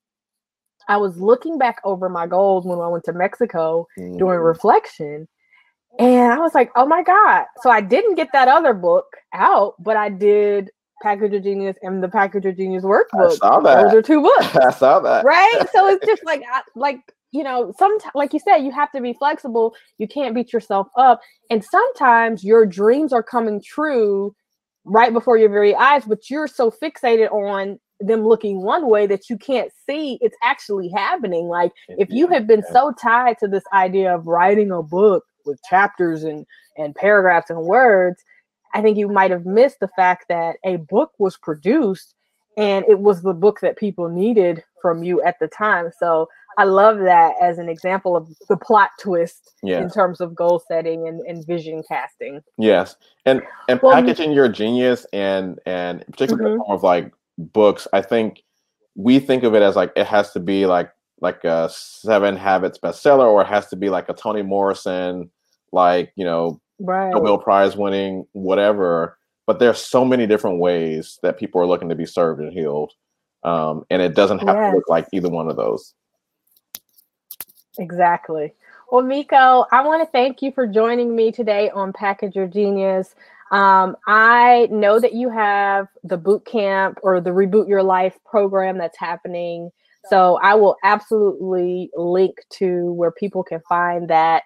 [0.89, 4.19] I was looking back over my goals when I went to Mexico mm.
[4.19, 5.27] doing reflection.
[5.99, 7.47] And I was like, oh my God.
[7.63, 10.71] So I didn't get that other book out, but I did
[11.03, 13.33] Package Your Genius and the Package Your Genius workbook.
[13.33, 13.83] I saw that.
[13.83, 14.57] Those are two books.
[14.57, 15.25] I saw that.
[15.25, 15.67] Right.
[15.73, 16.43] So it's just like,
[16.75, 17.01] like,
[17.33, 19.75] you know, sometimes, like you said, you have to be flexible.
[19.99, 21.21] You can't beat yourself up.
[21.51, 24.35] And sometimes your dreams are coming true
[24.87, 29.29] right before your very eyes, but you're so fixated on them looking one way that
[29.29, 31.49] you can't see it's actually happening.
[31.49, 35.61] Like if you have been so tied to this idea of writing a book with
[35.69, 36.47] chapters and
[36.79, 38.23] and paragraphs and words,
[38.75, 42.15] I think you might have missed the fact that a book was produced
[42.57, 45.91] and it was the book that people needed from you at the time.
[45.99, 46.29] So
[46.59, 49.83] I love that as an example of the plot twist yes.
[49.83, 52.41] in terms of goal setting and, and vision casting.
[52.57, 52.97] Yes,
[53.27, 56.63] and and well, packaging your genius and and particularly mm-hmm.
[56.63, 57.87] form of like books.
[57.93, 58.43] I think
[58.95, 60.91] we think of it as like it has to be like
[61.21, 65.31] like a Seven Habits bestseller, or it has to be like a Toni Morrison,
[65.73, 67.11] like you know, right.
[67.11, 69.19] Nobel Prize winning whatever.
[69.47, 72.93] But there's so many different ways that people are looking to be served and healed,
[73.45, 74.73] um, and it doesn't have yes.
[74.73, 75.95] to look like either one of those.
[77.79, 78.53] Exactly.
[78.91, 83.15] Well, Meico, I want to thank you for joining me today on Package Your Genius.
[83.51, 88.79] Um, I know that you have the boot camp or the Reboot Your Life program
[88.79, 89.71] that's happening.
[90.09, 94.45] So I will absolutely link to where people can find that,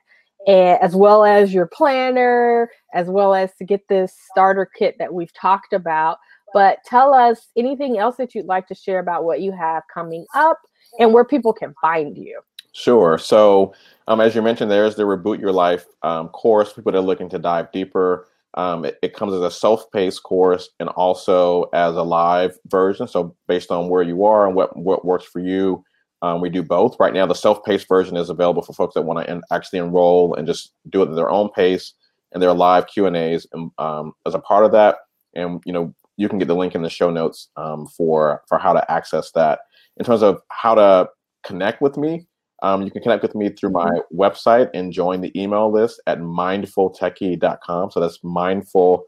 [0.49, 5.33] as well as your planner, as well as to get this starter kit that we've
[5.35, 6.17] talked about.
[6.55, 10.25] But tell us anything else that you'd like to share about what you have coming
[10.35, 10.59] up
[10.99, 12.41] and where people can find you.
[12.73, 13.19] Sure.
[13.19, 13.75] So,
[14.07, 16.73] um, as you mentioned, there's the Reboot Your Life um, course.
[16.73, 18.29] People that are looking to dive deeper.
[18.55, 23.07] Um, it, it, comes as a self-paced course and also as a live version.
[23.07, 25.85] So, based on where you are and what what works for you,
[26.23, 26.99] um, we do both.
[26.99, 30.47] Right now, the self-paced version is available for folks that want to actually enroll and
[30.47, 31.95] just do it at their own pace.
[32.33, 33.47] And there are live Q and A's
[33.79, 34.97] um, as a part of that.
[35.35, 38.59] And you know, you can get the link in the show notes um, for for
[38.59, 39.61] how to access that.
[39.97, 41.09] In terms of how to
[41.45, 42.27] connect with me,
[42.63, 44.21] um, you can connect with me through my mm-hmm.
[44.21, 47.91] website and join the email list at mindfultechie.com.
[47.91, 49.05] So that's mindful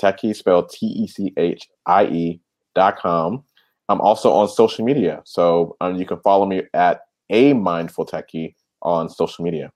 [0.00, 2.40] techie spelled T E C H I E
[2.74, 3.44] dot com.
[3.88, 5.22] I'm also on social media.
[5.24, 9.72] So um, you can follow me at a mindful techie on social media.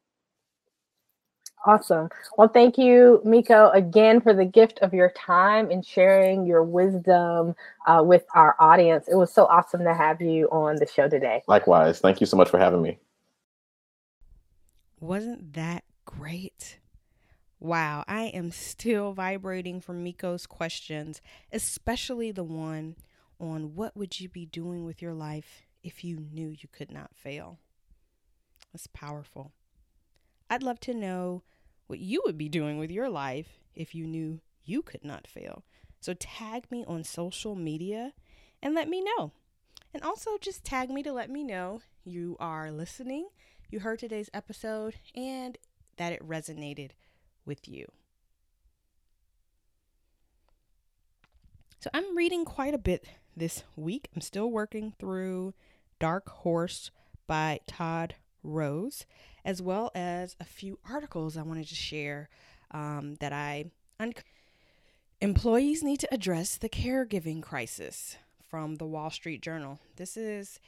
[1.66, 2.08] Awesome.
[2.38, 7.54] Well, thank you, Meico, again for the gift of your time and sharing your wisdom
[7.86, 9.08] uh, with our audience.
[9.08, 11.42] It was so awesome to have you on the show today.
[11.48, 12.00] Likewise.
[12.00, 12.98] Thank you so much for having me.
[15.00, 16.78] Wasn't that great?
[17.58, 22.96] Wow, I am still vibrating from Meico's questions, especially the one
[23.40, 27.14] on what would you be doing with your life if you knew you could not
[27.14, 27.58] fail.
[28.72, 29.52] That's powerful.
[30.50, 31.42] I'd love to know
[31.86, 35.64] what you would be doing with your life if you knew you could not fail.
[36.00, 38.12] So tag me on social media
[38.62, 39.32] and let me know.
[39.94, 43.28] And also just tag me to let me know you are listening
[43.70, 45.56] you heard today's episode and
[45.96, 46.90] that it resonated
[47.44, 47.86] with you.
[51.78, 53.04] So I'm reading quite a bit
[53.36, 54.08] this week.
[54.14, 55.54] I'm still working through
[55.98, 56.90] Dark Horse
[57.26, 59.06] by Todd Rose,
[59.44, 62.28] as well as a few articles I wanted to share
[62.70, 63.70] um, that I.
[63.98, 64.14] Un-
[65.22, 68.16] Employees need to address the caregiving crisis
[68.48, 69.78] from the Wall Street Journal.
[69.96, 70.58] This is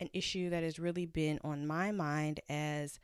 [0.00, 2.98] an issue that has really been on my mind as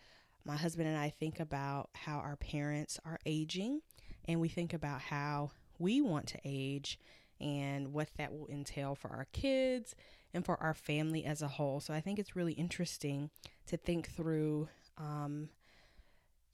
[0.45, 3.83] my husband and I think about how our parents are aging
[4.27, 6.99] and we think about how we want to age
[7.41, 9.95] and what that will entail for our kids
[10.33, 11.81] and for our family as a whole.
[11.81, 13.31] So I think it's really interesting
[13.67, 15.51] to think through um,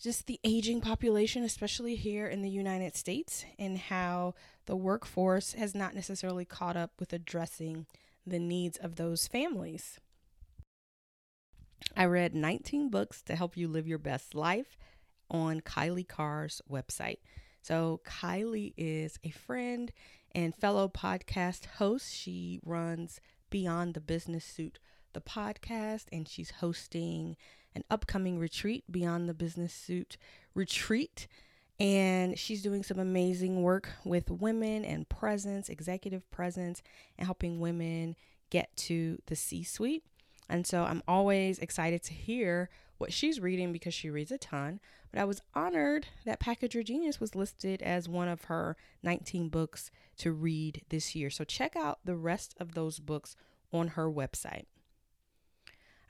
[0.01, 4.35] just the aging population, especially here in the United States, and how
[4.67, 7.87] the workforce has not necessarily caught up with addressing
[8.27, 10.01] the needs of those families.
[11.97, 14.79] I read 19 books to help you live your best life
[15.31, 17.19] on Kylie Carr's website.
[17.63, 19.93] So, Kylie is a friend
[20.35, 22.15] and fellow podcast host.
[22.15, 23.21] She runs
[23.51, 24.79] Beyond the Business Suit,
[25.13, 27.37] the podcast, and she's hosting
[27.75, 30.17] an upcoming retreat, Beyond the Business Suit
[30.55, 31.29] Retreat.
[31.79, 36.83] And she's doing some amazing work with women and presence, executive presence,
[37.19, 38.15] and helping women
[38.51, 40.05] get to the C suite.
[40.53, 44.81] And so I'm always excited to hear what she's reading because she reads a ton.
[45.11, 49.49] But I was honored that Package Your Genius was listed as one of her 19
[49.49, 51.31] books to read this year.
[51.31, 53.35] So check out the rest of those books
[53.73, 54.67] on her website.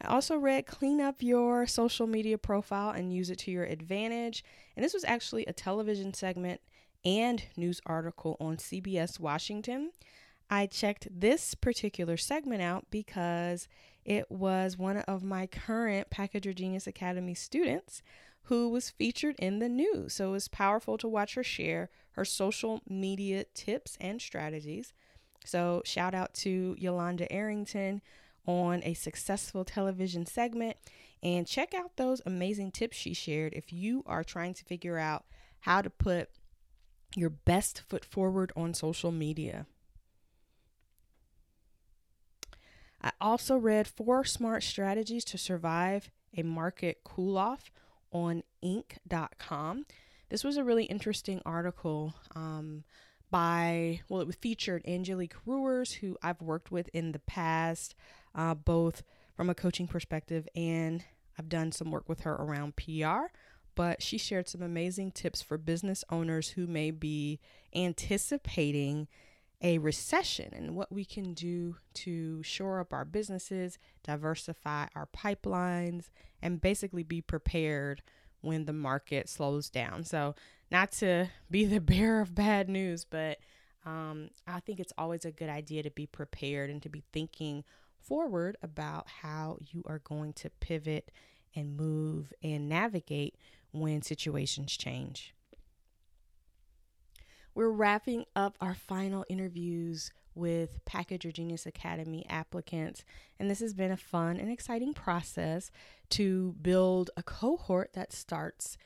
[0.01, 4.45] I also read Clean Up Your Social Media Profile and Use It to Your Advantage.
[4.74, 6.61] And this was actually a television segment
[7.05, 9.93] and news article on CBS Washington.
[10.51, 13.68] I checked this particular segment out because
[14.05, 18.03] it was one of my current Package Your Genius Academy students
[18.46, 20.14] who was featured in the news.
[20.14, 24.92] So it was powerful to watch her share her social media tips and strategies.
[25.44, 28.00] So, shout out to Yolanda Arrington
[28.46, 30.76] on a successful television segment.
[31.22, 35.24] And check out those amazing tips she shared if you are trying to figure out
[35.61, 36.30] how to put
[37.14, 39.66] your best foot forward on social media.
[43.03, 47.70] I also read Four Smart Strategies to Survive a Market Cool Off
[48.12, 49.86] on Inc.com.
[50.28, 52.84] This was a really interesting article um,
[53.30, 57.94] by, well, it featured Angelique Rewers, who I've worked with in the past,
[58.34, 59.03] uh, both
[59.36, 61.05] from a coaching perspective and
[61.38, 63.26] I've done some work with her around PR.
[63.74, 67.40] But she shared some amazing tips for business owners who may be
[67.74, 69.09] anticipating
[69.62, 76.10] a recession and what we can do to shore up our businesses, diversify our pipelines,
[76.42, 78.02] and basically be prepared
[78.40, 80.02] when the market slows down.
[80.02, 80.34] So,
[80.70, 83.38] not to be the bearer of bad news, but
[83.86, 87.64] um, I think it's always a good idea to be prepared and to be thinking
[88.00, 91.10] forward about how you are going to pivot
[91.54, 93.36] and move and navigate
[93.70, 95.34] when situations change.
[97.55, 103.05] We're wrapping up our final interviews with Package Your Genius Academy applicants.
[103.38, 105.70] And this has been a fun and exciting process
[106.11, 108.78] to build a cohort that starts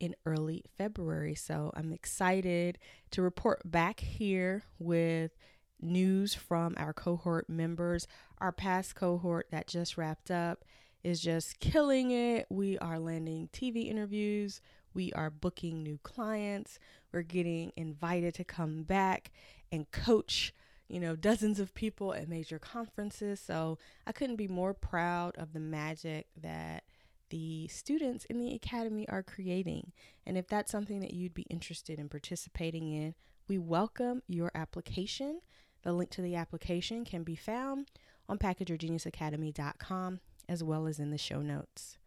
[0.00, 1.34] in early February.
[1.34, 2.78] So I'm excited
[3.10, 5.32] to report back here with
[5.80, 8.06] news from our cohort members.
[8.38, 10.64] Our past cohort that just wrapped up
[11.02, 12.46] is just killing it.
[12.48, 14.62] We are landing TV interviews,
[14.94, 16.78] we are booking new clients,
[17.14, 19.30] we're getting invited to come back
[19.70, 20.52] and coach.
[20.88, 23.40] You know, dozens of people at major conferences.
[23.40, 26.84] So I couldn't be more proud of the magic that
[27.30, 29.92] the students in the academy are creating.
[30.26, 33.14] And if that's something that you'd be interested in participating in,
[33.48, 35.40] we welcome your application.
[35.82, 37.90] The link to the application can be found
[38.28, 41.98] on packageyourgeniusacademy.com as well as in the show notes.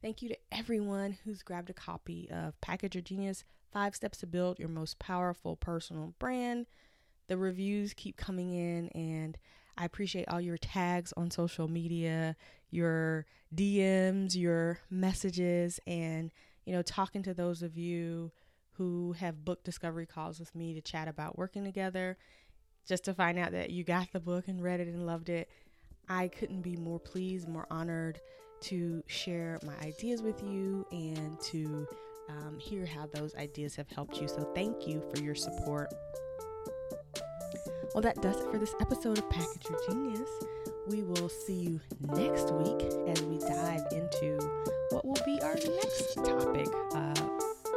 [0.00, 4.58] Thank you to everyone who's grabbed a copy of Package Genius Five Steps to Build
[4.58, 6.66] Your Most Powerful Personal Brand.
[7.28, 9.38] The reviews keep coming in, and
[9.78, 12.36] I appreciate all your tags on social media,
[12.70, 16.30] your DMs, your messages, and
[16.66, 18.30] you know, talking to those of you
[18.72, 22.18] who have booked discovery calls with me to chat about working together,
[22.86, 25.48] just to find out that you got the book and read it and loved it.
[26.10, 28.20] I couldn't be more pleased, more honored
[28.62, 31.86] to share my ideas with you and to
[32.28, 34.28] um, hear how those ideas have helped you.
[34.28, 35.92] So, thank you for your support.
[37.94, 40.30] Well, that does it for this episode of Package Your Genius.
[40.88, 44.38] We will see you next week as we dive into
[44.90, 47.14] what will be our next topic uh,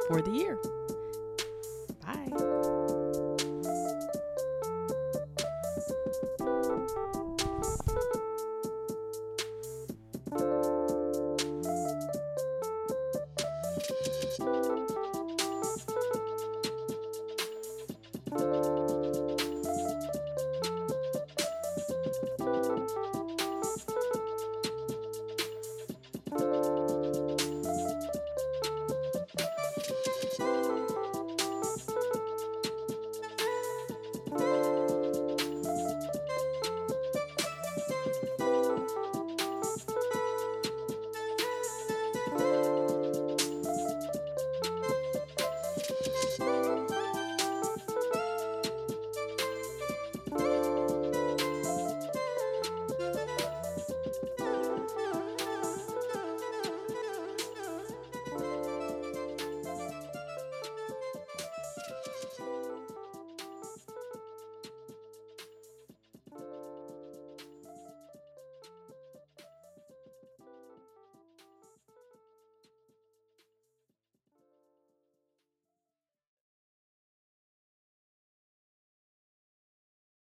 [0.07, 0.57] for the year.